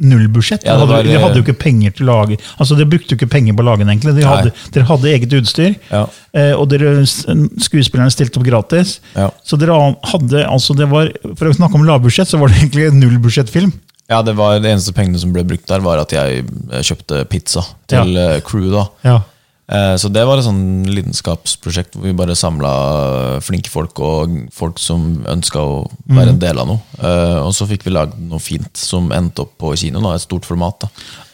[0.00, 0.64] nullbudsjett.
[0.66, 3.30] Ja, var- hadde- hadde jo ikke penger til å lage Altså, Dere brukte jo ikke
[3.30, 4.14] penger på å lage den, egentlig.
[4.16, 6.06] Dere hadde, dere hadde eget utstyr, Ja.
[6.34, 8.98] eh, og dere, skuespillerne stilte opp gratis.
[9.14, 9.30] Ja.
[9.44, 12.88] Så dere hadde altså det var, For å snakke om lavbudsjett, så var det egentlig
[12.88, 13.72] en nullbudsjettfilm.
[14.10, 17.24] Ja, det var det eneste pengene som ble brukt der, var at jeg eh, kjøpte
[17.28, 18.40] pizza til ja.
[18.40, 18.70] crew.
[18.70, 18.88] da.
[19.04, 19.20] Ja.
[19.66, 24.78] Eh, Så det var et sånn lidenskapsprosjekt hvor vi bare samla flinke folk og folk
[24.82, 25.78] som ønska å
[26.10, 26.82] være en del av noe.
[27.00, 30.02] Eh, Og så fikk vi lagd noe fint som endte opp på kino.
[30.04, 30.80] Da, et stort format.
[30.84, 30.88] da.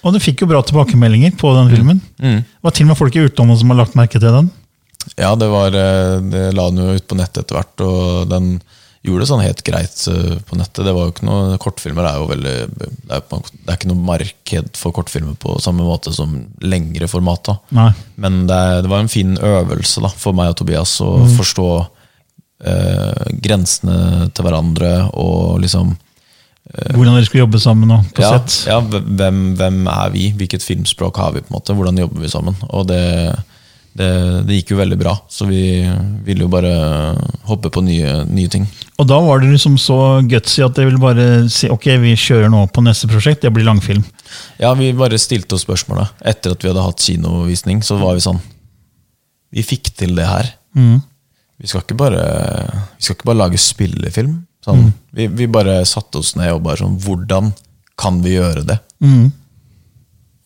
[0.05, 2.01] Og du fikk jo bra tilbakemeldinger på den filmen.
[2.18, 4.51] Det var til og med folk i utlandet som har lagt merke til den.
[5.16, 8.61] Ja, det var eh, Det la den jo ut på nettet etter hvert, og den
[9.07, 10.82] gjorde det sånn helt greit eh, på nettet.
[10.84, 14.05] Det var jo ikke noe, Kortfilmer er jo veldig Det er, det er ikke noe
[14.11, 17.48] marked for kortfilmer på samme måte som lengre format.
[17.48, 17.86] da.
[18.20, 21.68] Men det, er- det var en fin øvelse da, for meg og Tobias å forstå
[22.66, 25.96] eh, grensene til hverandre og liksom
[26.70, 28.68] Hvordan dere skulle jobbe sammen Nå, på ja, sett.
[28.68, 30.28] ja, hvem, hvem er vi?
[30.38, 31.40] Hvilket filmspråk har vi?
[31.42, 31.74] på en måte?
[31.74, 32.55] Hvordan jobber vi sammen?
[32.68, 33.01] Og det,
[33.98, 34.07] det,
[34.46, 35.62] det gikk jo veldig bra, så vi
[36.28, 36.70] ville jo bare
[37.48, 38.68] hoppe på nye, nye ting.
[39.01, 39.96] Og da var det liksom så
[40.28, 43.64] gutsy at jeg ville bare si ok, vi kjører nå på neste prosjekt, det blir
[43.64, 44.03] langfilm.
[44.61, 46.12] Ja, vi bare stilte oss spørsmålet.
[46.20, 48.40] Etter at vi hadde hatt kinovisning, så var vi sånn
[49.51, 50.53] Vi fikk til det her.
[51.59, 52.20] Vi, skal bare,
[52.98, 54.36] vi skal ikke bare lage spillefilm.
[54.64, 57.51] Sånn, vi, vi bare satte oss ned og bare sånn Hvordan
[57.98, 58.78] kan vi gjøre det?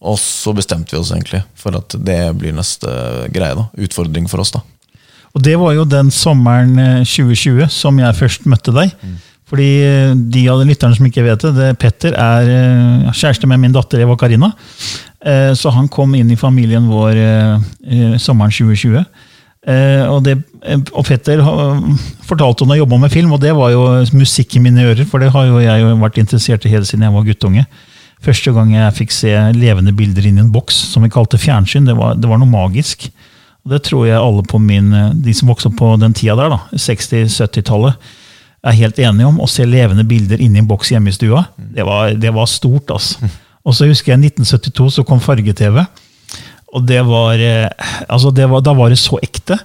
[0.05, 2.89] Og så bestemte vi oss egentlig for at det blir neste
[3.35, 3.55] greie.
[3.59, 4.53] da Utfordring for oss.
[4.55, 4.61] da
[5.35, 8.93] Og det var jo den sommeren eh, 2020 som jeg først møtte deg.
[9.51, 13.47] Fordi eh, de av de lytterne som ikke vet det, det Petter er eh, kjæreste
[13.51, 14.53] med min datter Eva Karina.
[15.25, 19.05] Eh, Så han kom inn i familien vår eh, eh, sommeren 2020.
[19.67, 21.43] Eh, Og, det, eh, og Petter
[22.29, 23.83] fortalte om å jobbe med film, og det var jo
[24.17, 25.05] musikk i mine ører.
[25.09, 27.67] For det har jo jeg vært interessert i helt siden jeg var guttunge.
[28.25, 31.85] Første gang jeg fikk se levende bilder inn i en boks, som vi kalte fjernsyn,
[31.91, 33.11] det var, det var noe magisk.
[33.65, 34.91] Det tror jeg alle på min,
[35.25, 38.11] de som vokste opp på den tida der, da, 60-70-tallet,
[38.65, 39.41] er helt enige om.
[39.41, 42.93] Å se levende bilder inni en boks hjemme i stua, det var, det var stort.
[42.93, 43.31] altså.
[43.65, 45.81] Og så husker jeg 1972 så kom farge-TV.
[46.75, 47.71] Og det var, eh,
[48.09, 49.57] altså det var, da var det så ekte.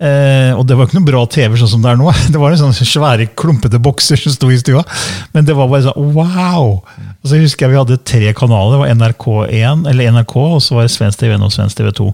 [0.00, 2.08] Eh, og det var ikke noe bra TV sånn som det er nå.
[2.32, 4.84] Det var en sånn svære, klumpete bokser som sto i stua.
[5.34, 6.78] Men det var bare sånn wow!
[7.20, 8.76] Og så husker jeg vi hadde tre kanaler.
[8.76, 12.06] Det var NRK1, eller NRK, og så var det Svensk TV1 og Svensk TV2.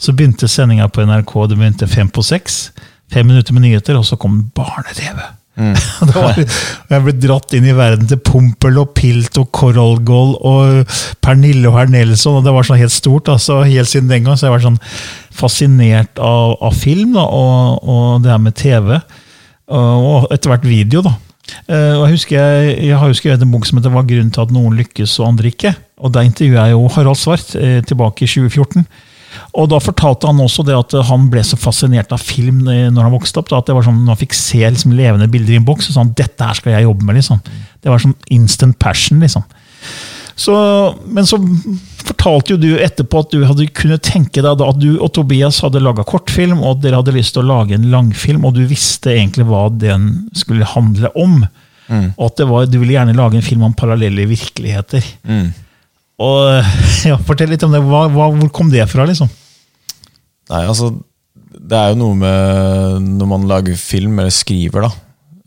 [0.00, 2.70] Så begynte sendinga på NRK det begynte fem på seks.
[3.12, 5.18] Fem minutter med nyheter, og så kom barne-TV.
[5.60, 5.74] Mm.
[6.14, 6.38] var,
[6.88, 11.76] jeg ble dratt inn i verden til Pompel og Pilt og Korolgol og Pernille og
[11.76, 12.38] herr Nelson.
[12.38, 13.28] og Det var sånn helt stort.
[13.28, 14.78] Altså, helt siden den gang så jeg var sånn
[15.36, 18.94] fascinert av, av film da, og, og det her med TV.
[19.70, 21.04] Og etter hvert video.
[21.04, 21.18] da.
[21.68, 24.32] Eh, Og Jeg husker jeg, jeg har jo skrevet en bok som heter 'Hva grunnen
[24.32, 25.76] til at noen lykkes og andre ikke'.
[26.00, 28.86] Og Der intervjuet jeg jo Harald Svart eh, tilbake i 2014.
[29.54, 33.14] Og Da fortalte han også det at han ble så fascinert av film når han
[33.14, 33.50] vokste opp.
[33.50, 35.86] Da, at det var sånn, Når han fikk se liksom, levende bilder i en boks,
[35.88, 37.20] så sa han dette her skal jeg jobbe med.
[37.20, 37.42] liksom.
[37.82, 39.20] Det var sånn instant passion.
[39.22, 39.46] liksom.
[40.40, 40.54] Så,
[41.04, 41.36] men så
[42.00, 45.82] fortalte jo du etterpå at du hadde kunnet tenke deg at du og Tobias hadde
[45.84, 49.12] laga kortfilm, og at dere hadde lyst til å lage en langfilm, og du visste
[49.12, 51.42] egentlig hva den skulle handle om.
[52.16, 55.04] Og at det var, du ville gjerne lage en film om parallelle virkeligheter.
[56.20, 56.70] Og
[57.08, 57.80] ja, Fortell litt om det.
[57.86, 59.06] Hva, hva, hvor kom det fra?
[59.08, 59.30] liksom?
[60.50, 60.90] Nei, altså
[61.50, 64.90] Det er jo noe med når man lager film, eller skriver, da.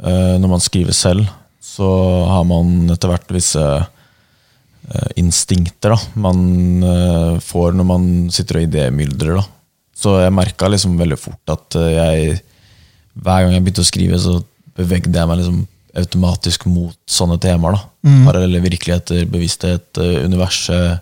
[0.03, 1.28] eh, Når man skriver selv,
[1.63, 1.89] så
[2.30, 6.41] har man etter hvert visse eh, instinkter da man
[6.86, 9.39] eh, får når man sitter og idémyldrer.
[9.39, 9.45] da.
[9.97, 12.39] Så jeg merka liksom veldig fort at jeg
[13.13, 14.39] Hver gang jeg begynte å skrive, så
[14.74, 15.59] bevegde jeg meg liksom
[15.96, 17.76] automatisk mot sånne temaer.
[17.78, 17.84] da.
[18.26, 21.02] Parallelle virkeligheter, bevissthet, eh, universet,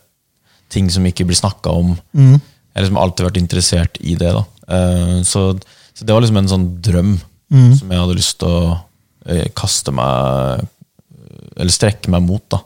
[0.70, 1.98] ting som ikke blir snakka om.
[2.14, 2.39] Jeg
[2.76, 4.32] har liksom alltid vært interessert i det.
[4.34, 4.44] da.
[4.68, 5.60] Eh, Så,
[5.94, 7.20] så det var liksom en sånn drøm
[7.78, 8.82] som jeg hadde lyst til å
[9.28, 10.68] eh, kaste meg
[11.58, 12.44] Eller strekke meg mot.
[12.50, 12.62] da.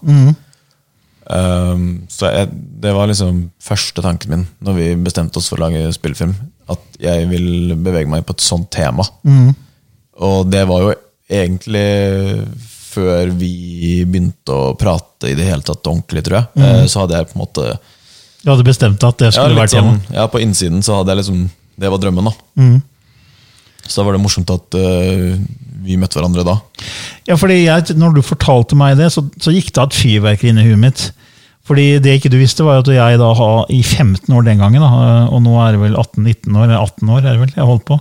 [1.27, 2.49] Um, så jeg,
[2.81, 6.35] Det var liksom første tanken min når vi bestemte oss for å lage spillfilm.
[6.69, 9.03] At jeg vil bevege meg på et sånt tema.
[10.21, 10.93] Og det var jo
[11.31, 11.87] egentlig
[12.95, 16.49] før vi begynte å prate i det hele tatt ordentlig, tror jeg.
[16.55, 16.87] mm.
[16.91, 17.67] Så hadde jeg på en måte
[18.43, 21.23] Du hadde bestemt at det skulle ja, vært sånn, ja, På innsiden så hadde jeg
[21.23, 21.45] liksom
[21.81, 22.35] Det var drømmen, da.
[22.61, 22.77] Mm.
[23.85, 25.35] Så da var det morsomt at uh,
[25.85, 26.55] vi møtte hverandre da.
[27.29, 30.49] Ja, fordi jeg, når du fortalte meg det, så, så gikk det av et fyrverkeri
[30.49, 31.03] inn i huet mitt.
[31.65, 34.81] Fordi det ikke du visste, var at jeg da har i 15 år den gangen,
[34.81, 37.69] da, og nå er det vel 18-19 år, eller 18 år er det vel jeg
[37.69, 37.99] holdt på,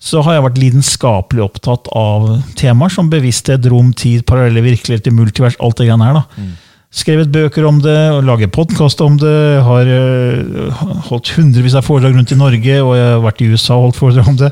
[0.00, 5.58] så har jeg vært lidenskapelig opptatt av temaer som bevissthet, rom, tid, parallelle virkeligheter, multivers,
[5.60, 6.22] alt det greiene her.
[6.22, 6.46] da.
[6.90, 12.16] Skrevet bøker om det, og laget podkast om det, har øh, holdt hundrevis av foredrag
[12.16, 14.50] rundt i Norge, og jeg har vært i USA og holdt foredrag om det.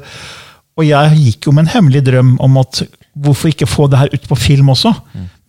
[0.78, 2.84] Og jeg gikk jo med en hemmelig drøm om at
[3.18, 4.92] hvorfor ikke få det her ut på film også?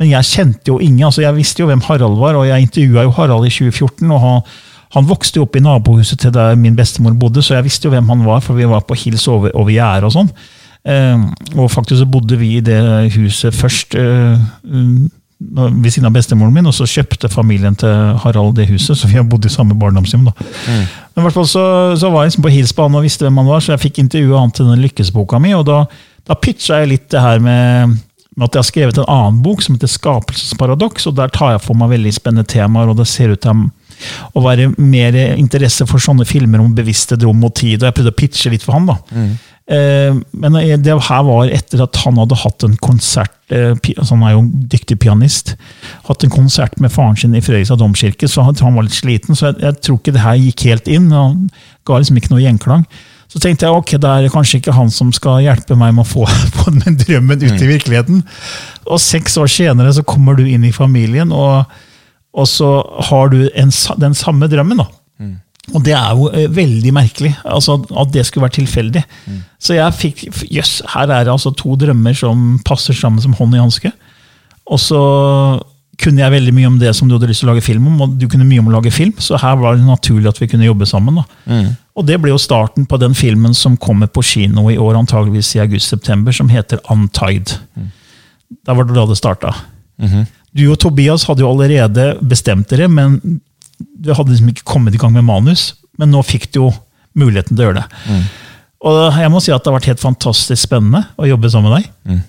[0.02, 1.06] Men jeg kjente jo ingen.
[1.06, 4.10] altså Jeg visste jo hvem Harald var, og jeg intervjua jo Harald i 2014.
[4.10, 4.41] og han,
[4.96, 7.94] Han vokste jo opp i nabohuset til der min bestemor bodde, så jeg visste jo
[7.94, 10.32] hvem han var, for vi var på hils over, over gjerdet og sånn.
[10.90, 11.26] Eh,
[11.56, 12.82] og faktisk så bodde vi i det
[13.14, 14.40] huset først eh,
[15.40, 19.20] ved siden av bestemoren min, og så kjøpte familien til Harald det huset, så vi
[19.20, 20.26] har bodd i samme barndomshjem.
[20.28, 20.50] da.
[20.68, 21.64] Men i hvert fall så,
[22.00, 23.84] så var jeg liksom på hils på han og visste hvem han var, så jeg
[23.86, 25.84] fikk intervjue han til den lykkesboka mi, og da,
[26.28, 27.96] da pitcha jeg litt det her med,
[28.36, 31.64] med at jeg har skrevet en annen bok som heter Skapelsesparadoks, og der tar jeg
[31.64, 33.70] for meg veldig spennende temaer, og det ser ut til
[34.34, 38.14] å være mer interesse for sånne filmer om bevissthet, rom og tid, og jeg prøvde
[38.14, 38.89] å pitche litt for han.
[38.89, 38.97] da.
[39.70, 44.24] Eh, Men det her var etter at han hadde hatt en konsert eh, altså Han
[44.26, 45.54] er jo en dyktig pianist.
[46.08, 49.38] Hatt en konsert med faren sin i Fredrikstad domkirke, så han, han var litt sliten.
[49.38, 51.12] Så jeg, jeg tror ikke det her gikk helt inn.
[51.14, 51.47] Han
[51.86, 52.86] ga liksom ikke noe gjenklang.
[53.30, 56.10] Så tenkte jeg ok, det er kanskje ikke han som skal hjelpe meg med å
[56.10, 56.26] få,
[56.58, 58.24] få den drømmen ut i virkeligheten.
[58.89, 61.70] Og seks år senere så kommer du inn i familien, og,
[62.34, 62.70] og så
[63.10, 63.72] har du en,
[64.02, 64.78] den samme drømmen.
[64.78, 64.86] da.
[65.76, 69.04] Og det er jo eh, veldig merkelig altså, at det skulle være tilfeldig.
[69.62, 73.54] Så jeg fikk Jøss, her er det altså to drømmer som passer sammen som hånd
[73.54, 73.92] i hanske.
[74.66, 75.02] Og så
[76.00, 78.02] kunne jeg veldig mye om det som du hadde lyst til å lage film om,
[78.02, 80.48] og du kunne mye om å lage film, så her var det naturlig at vi
[80.48, 81.20] kunne jobbe sammen.
[81.20, 81.24] da.
[82.00, 85.52] Og det ble jo starten på den filmen som kommer på kino i år, antageligvis
[85.58, 87.58] i august-september, som heter Untied.
[88.66, 89.52] Da var det da det starta.
[90.56, 93.20] Du og Tobias hadde jo allerede bestemt dere, men
[93.78, 95.74] du hadde liksom ikke kommet i gang med manus.
[96.00, 96.70] Men nå fikk du jo
[97.20, 98.20] muligheten til å gjøre det.
[98.88, 101.82] Og jeg må si at det har vært helt fantastisk spennende å jobbe sammen med
[101.84, 102.20] deg.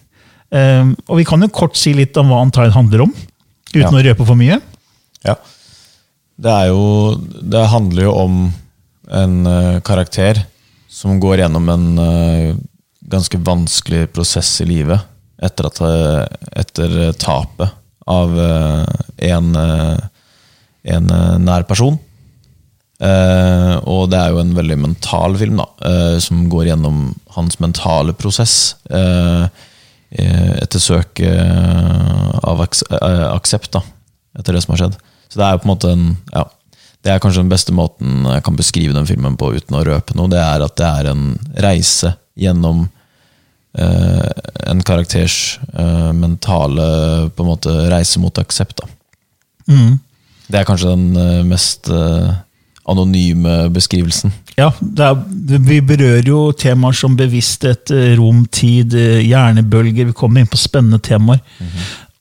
[0.50, 3.12] Um, og vi kan jo kort si litt om hva Antide handler om,
[3.70, 3.92] uten Ja.
[3.94, 4.58] å røpe for mye.
[5.22, 5.36] Ja.
[6.40, 8.40] Det er jo Det handler jo om
[9.10, 10.42] en uh, karakter
[10.90, 12.56] som går gjennom en uh,
[13.10, 15.00] ganske vanskelig prosess i livet
[15.40, 16.26] etter, at, eh,
[16.60, 17.70] etter tapet
[18.08, 18.84] av eh,
[19.30, 19.98] en, eh,
[20.96, 21.98] en eh, nær person.
[23.00, 26.98] Og det er jo en veldig mental film, da, som går gjennom
[27.32, 28.74] hans mentale prosess.
[30.12, 33.80] Etter søk eh, av aks aksept, da,
[34.36, 35.00] etter det som har skjedd.
[35.32, 36.44] Så det er jo på en måte en ja,
[37.00, 40.18] Det er kanskje den beste måten jeg kan beskrive den filmen på uten å røpe
[40.18, 40.28] noe.
[40.28, 41.24] Det er at det er en
[41.56, 42.84] reise gjennom
[43.78, 48.82] en karakters eh, mentale på en måte reise mot aksept.
[49.70, 49.98] Mm.
[50.50, 52.32] Det er kanskje den eh, mest eh,
[52.90, 54.32] anonyme beskrivelsen.
[54.58, 55.14] Ja, er,
[55.70, 60.10] Vi berører jo temaer som bevissthet, eh, rom, tid, eh, hjernebølger.
[60.10, 61.40] Vi kommer inn på spennende temaer.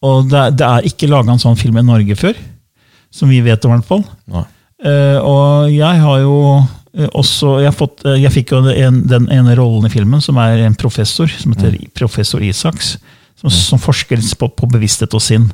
[0.06, 2.38] Og det er, det er ikke laga en sånn film i Norge før,
[3.12, 4.06] som vi vet om, i hvert fall.
[4.80, 6.68] Eh, og jeg har jo eh,
[7.14, 10.38] også Jeg, har fått, eh, jeg fikk jo en, den ene rollen i filmen, som
[10.42, 12.98] er en professor, som heter professor Isaks.
[13.40, 15.46] Som, som forsker på, på bevissthet og sinn.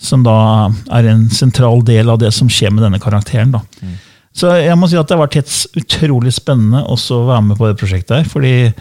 [0.00, 3.52] Som da er en sentral del av det som skjer med denne karakteren.
[3.54, 3.60] da.
[4.34, 7.58] Så jeg må si at det har vært helt utrolig spennende også å være med
[7.60, 8.26] på det prosjektet her.
[8.30, 8.72] fordi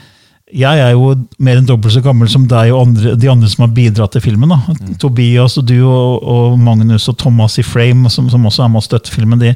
[0.49, 3.67] jeg er jo mer enn dobbelt så gammel som deg og andre, de andre som
[3.67, 4.49] har bidratt til filmen.
[4.49, 4.95] da.
[5.01, 8.81] Tobias og du og, og Magnus og Thomas i Frame, som, som også er med
[8.81, 9.41] og støtter filmen.
[9.41, 9.53] De,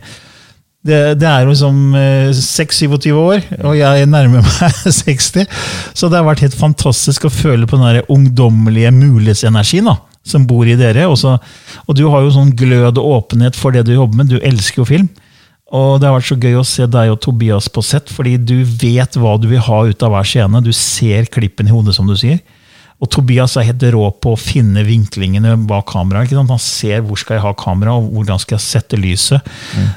[0.83, 5.45] det, det er jo liksom eh, 6-27 år, og jeg nærmer meg 60.
[5.95, 9.87] Så det har vært helt fantastisk å føle på den ungdommelige mulighetsenergien
[10.27, 11.07] som bor i dere.
[11.07, 11.37] Også,
[11.87, 14.33] og du har jo sånn glød og åpenhet for det du jobber med.
[14.33, 15.07] Du elsker jo film.
[15.73, 18.59] Og det har vært så gøy å se deg og Tobias på sett, fordi du
[18.61, 20.61] vet hva du vil ha ut av hver scene.
[20.61, 22.43] Du ser klippen i hodet, som du sier.
[23.03, 26.31] Og Tobias er helt rå på å finne vinklingene bak kameraet.
[26.39, 29.43] Han ser hvor skal jeg ha kamera, og hvordan skal jeg sette lyset.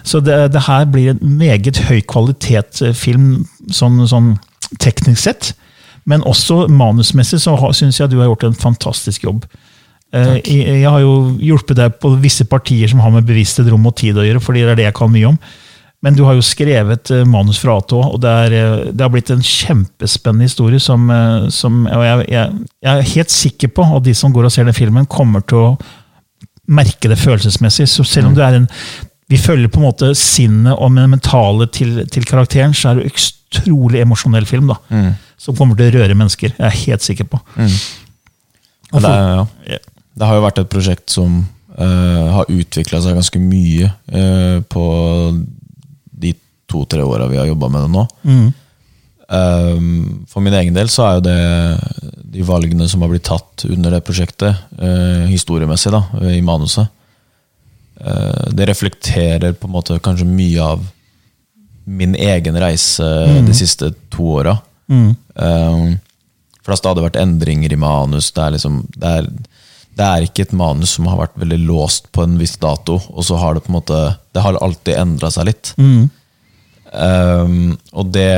[0.03, 3.29] Så det, det her blir en meget høy kvalitetsfilm
[3.71, 4.33] sånn, sånn
[4.83, 5.53] teknisk sett.
[6.07, 9.47] Men også manusmessig så syns jeg du har gjort en fantastisk jobb.
[10.15, 13.87] Eh, Jeg, jeg har jo hjulpet deg på visse partier som har med bevissthet, rom
[13.87, 15.39] og tid å gjøre, fordi det er det jeg kan mye om.
[16.07, 18.91] Men du har jo skrevet eh, manus fra A til Å, og det, er, eh,
[18.95, 20.79] det har blitt en kjempespennende historie.
[20.79, 24.47] som, eh, som og jeg, jeg, jeg er helt sikker på at de som går
[24.47, 25.73] og ser den filmen, kommer til å
[26.71, 27.89] merke det følelsesmessig.
[27.91, 28.69] Så selv om du er en
[29.27, 33.09] vi følger på en måte sinnet og det mentale til, til karakteren, så er det
[33.09, 34.71] en utrolig emosjonell film.
[34.71, 35.11] da,
[35.43, 36.55] Som kommer til å røre mennesker.
[36.55, 37.41] Jeg er helt sikker på.
[38.93, 39.43] Og Det, er,
[39.73, 39.83] ja.
[40.15, 41.43] det har jo vært et prosjekt som
[41.77, 44.85] Uh, har utvikla seg ganske mye uh, på
[46.71, 48.07] to-tre åra vi har jobba med det nå.
[48.27, 48.47] Mm.
[49.29, 49.79] Eh,
[50.31, 51.39] for min egen del så er jo det
[52.37, 56.89] de valgene som har blitt tatt under det prosjektet, eh, historiemessig da, i manuset,
[58.01, 60.85] eh, det reflekterer på en måte kanskje mye av
[61.87, 63.07] min egen reise
[63.47, 64.57] de siste to åra.
[64.91, 65.15] Mm.
[65.35, 65.99] Um,
[66.59, 68.33] for det har stadig vært endringer i manus.
[68.35, 69.29] Det er liksom det er,
[69.97, 73.27] det er ikke et manus som har vært veldig låst på en viss dato, og
[73.27, 74.01] så har det på en måte
[74.35, 75.73] Det har alltid endra seg litt.
[76.97, 78.29] Um, og det,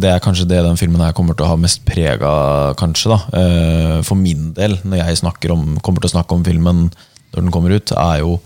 [0.00, 3.12] det er kanskje det den filmen her kommer til å ha mest preg av, kanskje.
[3.12, 6.86] da uh, For min del, når jeg om, kommer til å snakke om filmen
[7.34, 8.38] når den kommer ut, er jo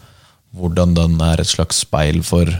[0.59, 2.51] hvordan den er et slags speil for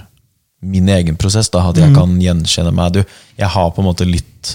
[0.63, 1.51] min egen prosess.
[1.51, 2.95] da At jeg kan gjenkjenne meg.
[2.95, 3.01] Du,
[3.41, 4.55] jeg har på en måte litt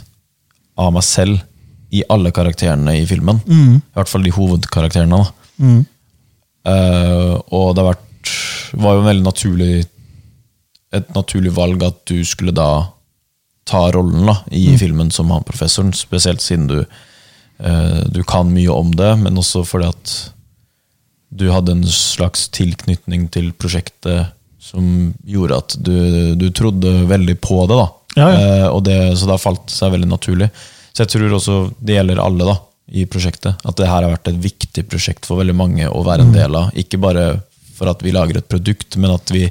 [0.79, 1.41] av meg selv
[1.95, 3.41] i alle karakterene i filmen.
[3.81, 5.19] I hvert fall de hovedkarakterene.
[5.19, 5.33] da
[6.65, 8.31] Uh, og det har vært,
[8.81, 9.73] var jo en veldig naturlig
[10.97, 12.69] et naturlig valg at du skulle da
[13.65, 16.79] ta rollen da, i filmen som han professoren, spesielt siden du,
[17.59, 20.13] eh, du kan mye om det, men også fordi at
[21.35, 24.29] du hadde en slags tilknytning til prosjektet
[24.61, 25.95] som gjorde at du,
[26.39, 27.75] du trodde veldig på det.
[27.81, 27.87] da.
[28.15, 28.37] Ja, ja.
[28.61, 30.47] Eh, og det, så da falt seg veldig naturlig.
[30.95, 32.55] Så jeg tror også det gjelder alle da,
[32.95, 33.57] i prosjektet.
[33.65, 36.37] At det her har vært et viktig prosjekt for veldig mange å være en Mm.
[36.37, 36.69] del av.
[36.77, 37.25] Ikke bare
[37.75, 39.49] for at vi lager et produkt, men at vi,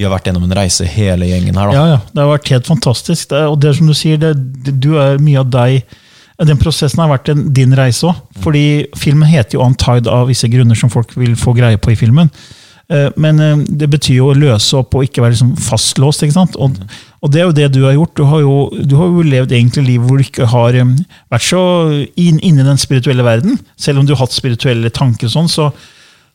[0.00, 1.68] vi har vært gjennom en reise, hele gjengen her.
[1.68, 1.74] da.
[1.76, 1.98] Ja, ja.
[2.08, 3.26] Det har vært helt fantastisk.
[3.28, 4.30] Det, og det som du sier, det,
[4.64, 5.98] det, du er mye av deg
[6.40, 8.16] Den prosessen har vært en, din reise òg.
[8.40, 8.62] Fordi
[8.96, 12.30] filmen heter jo 'Untied' av visse grunner som folk vil få greie på i filmen.
[12.88, 16.24] Eh, Men eh, det betyr jo å løse opp og ikke være liksom fastlåst.
[16.24, 16.56] ikke sant?
[16.56, 16.80] Og,
[17.20, 18.16] og det er jo det du har gjort.
[18.16, 20.96] Du har jo, du har jo levd egentlig liv hvor du ikke har eh,
[21.28, 21.62] vært så
[22.16, 23.60] inn, inne i den spirituelle verden.
[23.76, 25.68] Selv om du har hatt spirituelle tanker, og sånn, så,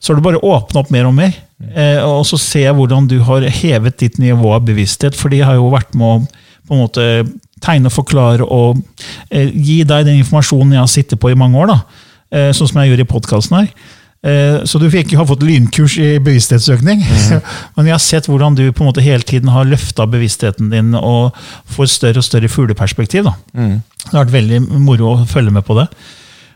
[0.05, 1.33] så har du bare åpna opp mer og mer.
[1.73, 5.41] Eh, og så ser jeg hvordan du har hevet ditt nivå av bevissthet, for de
[5.41, 7.03] har jo vært med å på en måte
[7.61, 8.79] tegne forklare og
[9.29, 11.77] eh, gi deg den informasjonen jeg har sittet på i mange år, da.
[12.35, 13.69] Eh, sånn som jeg gjør i podkasten her.
[14.25, 17.03] Eh, så du fikk har fått lynkurs i bevissthetsøkning,
[17.77, 20.93] men jeg har sett hvordan du på en måte hele tiden har løfta bevisstheten din
[20.97, 21.37] og
[21.77, 23.29] får større og større fugleperspektiv.
[23.29, 23.35] da.
[23.53, 25.89] Det har vært veldig moro å følge med på det.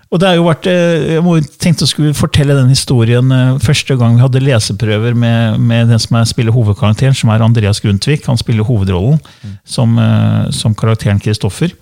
[0.09, 3.95] Og det har jo vært, eh, Jeg tenkte jeg skulle fortelle den historien eh, første
[3.95, 8.25] gang vi hadde leseprøver med, med den som er, spiller hovedkarakteren, som er Andreas Grundtvig.
[8.25, 9.19] Han spiller hovedrollen
[9.63, 11.75] som, eh, som karakteren Kristoffer.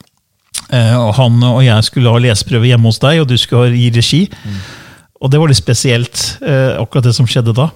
[0.68, 4.30] Og Han og jeg skulle ha leseprøve hjemme hos deg, og du skulle gi regi.
[5.22, 7.70] Og det var litt spesielt, akkurat det som skjedde da.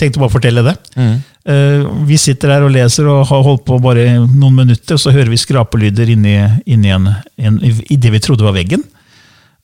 [0.00, 0.72] Tenkte bare å fortelle det.
[0.96, 2.06] Mm.
[2.08, 5.28] vi sitter her og leser og har holdt på bare noen minutter, og så hører
[5.28, 8.86] vi skrapelyder inni, inni en, en, i det vi trodde var veggen.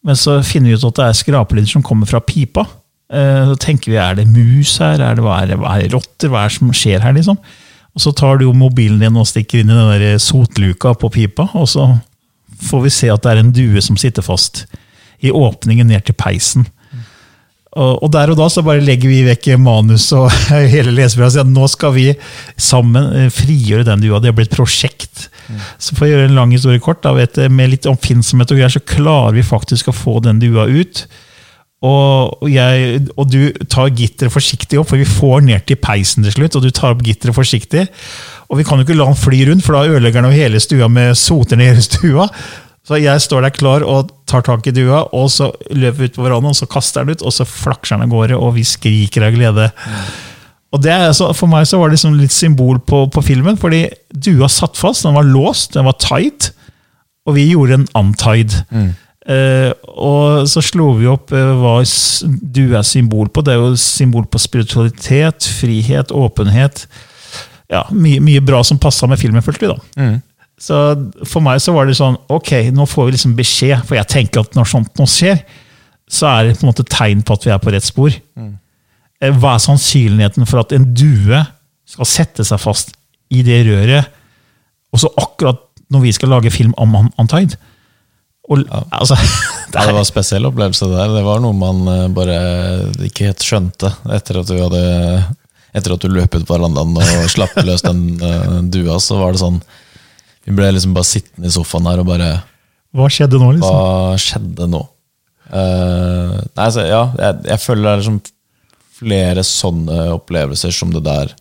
[0.02, 2.66] Men så finner vi ut at det er skrapelyder som kommer fra pipa.
[3.12, 4.98] Eh, så tenker vi, er det mus her?
[4.98, 6.32] Er det, hva, er hva er det rotter?
[6.32, 7.14] Hva er det som skjer her?
[7.16, 7.38] liksom?
[7.92, 11.10] Og så tar du jo mobilen din og stikker inn i den der sotluka på
[11.12, 11.90] pipa, og så
[12.62, 14.64] får vi se at det er en due som sitter fast
[15.22, 16.64] i åpningen ned til peisen.
[17.72, 20.26] Og, der og da så bare legger vi vekk manus og
[20.74, 22.06] hele lesebrevet og sier at nå skal vi
[22.60, 24.20] sammen eh, frigjøre den dua.
[24.20, 25.28] Det blir et prosjekt.
[25.80, 28.72] Så for å gjøre en lang historie kort, da, du, med litt oppfinnsomhet og greier,
[28.72, 31.06] så klarer vi faktisk å få den dua ut.
[31.82, 36.36] Og, jeg, og du tar gitteret forsiktig opp, for vi får ned til peisen til
[36.36, 36.58] slutt.
[36.58, 37.86] Og du tar opp gitteret forsiktig.
[38.52, 40.90] Og vi kan jo ikke la den fly rundt, for da ødelegger den hele stua
[40.92, 42.28] med soter ned hele stua.
[42.82, 46.16] Så jeg står der klar og tar tak i dua, og så løper vi ut
[46.16, 49.28] på verandaen, så kaster den ut, og så flakser den av gårde, og vi skriker
[49.28, 49.68] av glede.
[50.72, 53.58] Og det er, så, For meg så var det liksom litt symbol på, på filmen,
[53.60, 56.50] fordi dua satt fast, den var låst, den var tight,
[57.28, 58.56] og vi gjorde en untied.
[59.30, 61.76] Eh, og så slo vi opp eh, hva
[62.26, 63.44] dua er symbol på.
[63.46, 66.88] Det er jo symbol på spiritualitet, frihet, åpenhet.
[67.70, 69.78] Ja, Mye, mye bra som passa med filmen, følte vi da.
[70.62, 70.78] Så
[71.26, 74.44] for meg så var det sånn, ok, nå får vi liksom beskjed, for jeg tenker
[74.44, 75.40] at når sånt nå skjer,
[76.12, 78.14] så er det på en måte tegn på at vi er på rett spor.
[78.38, 78.54] Mm.
[79.42, 81.40] Hva er sannsynligheten for at en due
[81.88, 82.94] skal sette seg fast
[83.32, 84.10] i det røret,
[84.92, 87.56] og så akkurat når vi skal lage film om Untied?
[88.50, 91.12] Og, altså, det Ja, det var en spesiell opplevelse der.
[91.14, 92.38] Det var noe man eh, bare
[93.06, 94.82] ikke helt skjønte etter at du hadde
[95.72, 99.32] Etter at du løp ut på verandaen og slapp løs den uh, dua, så var
[99.32, 99.54] det sånn
[100.46, 102.32] Vi ble liksom bare sittende i sofaen her og bare
[102.92, 103.72] hva skjedde nå, liksom?
[103.72, 104.82] Hva skjedde nå?
[105.52, 108.18] Uh, nei, altså, ja, jeg, jeg føler det er liksom
[109.02, 111.32] flere sånne opplevelser som det der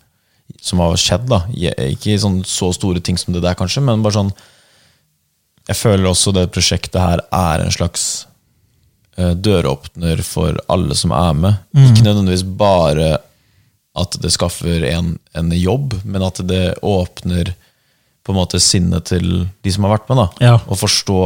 [0.64, 1.28] som har skjedd.
[1.32, 1.44] da
[1.90, 4.34] Ikke sånn så store ting som det der, kanskje, men bare sånn
[5.70, 8.06] Jeg føler også det prosjektet her er en slags
[9.20, 11.60] uh, døråpner for alle som er med.
[11.76, 13.18] Ikke nødvendigvis bare
[13.92, 17.52] at det skaffer en, en jobb, men at det åpner
[18.24, 20.18] på en måte sinnet til de som har vært med.
[20.22, 20.56] da Ja.
[20.68, 21.18] Og forstå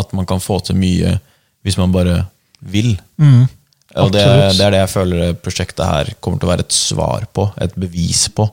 [0.00, 1.18] at man kan få til mye
[1.64, 2.26] hvis man bare
[2.62, 2.94] vil.
[3.20, 4.22] Og det,
[4.56, 7.74] det er det jeg føler prosjektet her kommer til å være et svar på, et
[7.76, 8.46] bevis på.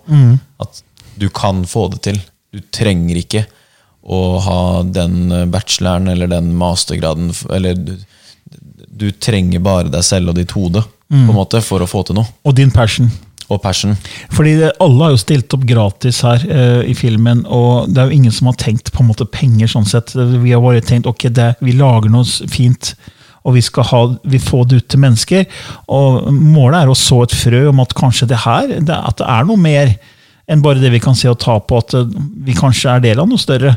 [0.60, 0.82] At
[1.18, 2.20] du kan få det til.
[2.54, 3.46] Du trenger ikke
[4.08, 7.96] å ha den bacheloren eller den mastergraden eller du,
[8.88, 11.22] du trenger bare deg selv og ditt hode Mm.
[11.24, 12.28] på en måte, for å få til noe.
[12.44, 13.06] Og din passion.
[13.48, 13.94] Og passion.
[14.36, 18.10] Fordi det, alle har jo stilt opp gratis her uh, i filmen, og det er
[18.10, 19.70] jo ingen som har tenkt på en måte penger.
[19.72, 20.12] sånn sett.
[20.18, 22.92] Vi har bare tenkt ok, det, vi lager noe fint,
[23.48, 25.48] og vi skal ha, vi får det ut til mennesker.
[25.96, 29.30] Og målet er å så et frø om at kanskje det her, det, at det
[29.38, 29.96] er noe mer
[30.48, 32.12] enn bare det vi kan se og ta på, at eh,
[32.48, 33.76] vi kanskje er del av noe større.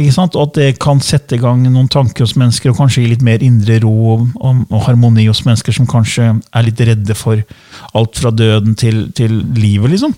[0.00, 0.36] Ikke sant?
[0.38, 3.24] Og at det kan sette i gang noen tanker hos mennesker, og kanskje gi litt
[3.26, 7.42] mer indre ro og, og, og harmoni hos mennesker som kanskje er litt redde for
[7.98, 10.16] alt fra døden til, til livet, liksom.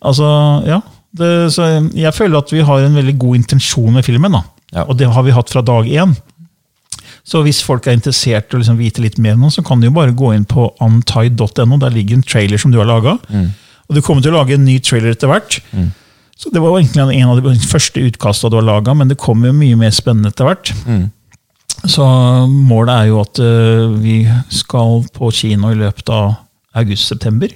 [0.00, 0.30] Altså,
[0.68, 0.80] ja.
[1.10, 4.44] Det, så jeg føler at vi har en veldig god intensjon med filmen, da.
[4.72, 4.86] Ja.
[4.86, 6.16] Og det har vi hatt fra dag én.
[7.26, 9.90] Så hvis folk er interessert i å liksom vite litt mer nå, så kan de
[9.90, 11.76] jo bare gå inn på untied.no.
[11.82, 13.18] Der ligger en trailer som du har laga.
[13.90, 15.58] Og du kommer til å lage en ny trailer etter hvert.
[16.40, 19.50] Så Det var egentlig en av de første utkastene du har laga, men det kommer
[19.50, 20.70] jo mye mer spennende etter hvert.
[21.88, 22.04] Så
[22.48, 24.22] målet er jo at uh, vi
[24.52, 26.32] skal på kino i løpet av
[26.80, 27.52] august-september.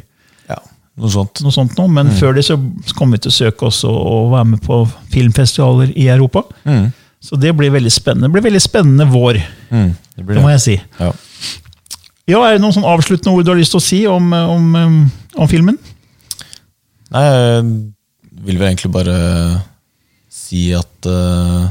[0.50, 0.58] Ja,
[1.00, 1.40] noe sånt.
[1.44, 1.86] Noe sånt nå.
[1.92, 2.58] Men før det så
[2.98, 4.82] kommer vi til å søke oss og være med på
[5.12, 6.44] filmfestivaler i Europa.
[6.68, 6.90] Mm.
[7.24, 8.28] Så det blir veldig spennende.
[8.28, 9.40] Det blir veldig spennende vår,
[9.74, 10.74] Mm, det det må jeg si.
[11.00, 11.10] Ja.
[12.28, 14.68] Ja, Er det noen sånn avsluttende ord du har lyst til å si om, om,
[14.76, 15.78] um, om filmen?
[17.10, 17.24] Nei,
[18.44, 19.16] vil vel egentlig bare
[20.32, 21.68] si at uh,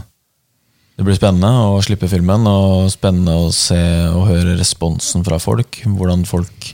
[0.94, 5.82] det blir spennende å slippe filmen, og spennende å se og høre responsen fra folk.
[5.86, 6.74] Hvordan folk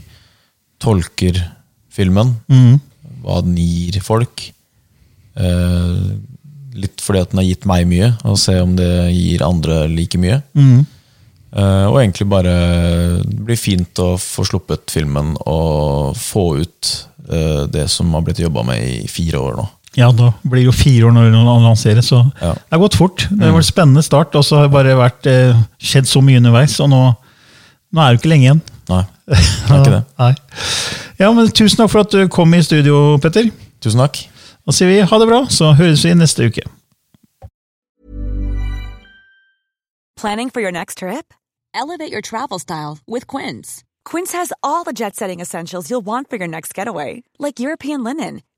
[0.80, 1.40] tolker
[1.92, 2.36] filmen.
[3.24, 4.44] Hva den gir folk.
[5.36, 6.16] Uh,
[6.80, 10.20] litt fordi at den har gitt meg mye, og se om det gir andre like
[10.20, 10.40] mye.
[11.50, 12.52] Eh, og egentlig bare
[13.26, 16.90] Det blir fint å få sluppet filmen og få ut
[17.26, 19.64] uh, det som har blitt jobba med i fire år nå.
[19.98, 22.52] Ja, da blir det jo fire år når den lanseres, så Ja.
[22.54, 23.26] det har gått fort.
[23.30, 26.22] Det har vært en spennende start, og så har det bare vært, eh, skjedd så
[26.22, 27.16] mye underveis, og nå,
[27.92, 28.60] nå er det ikke lenge igjen.
[28.88, 29.36] Nei, det
[29.70, 30.04] er ikke det.
[30.18, 30.34] Nei.
[31.18, 33.50] Ja, men Tusen takk for at du kom i studio, Petter.
[33.80, 34.26] Tusen takk.
[34.66, 36.62] Da sier vi ha det bra, så høres vi neste uke.
[40.16, 41.32] Planning for your next trip?
[41.74, 43.82] Elevate your travel style with Quince.
[44.04, 48.04] Quince has all the jet setting essentials you'll want for your next getaway, like European
[48.04, 48.42] linen,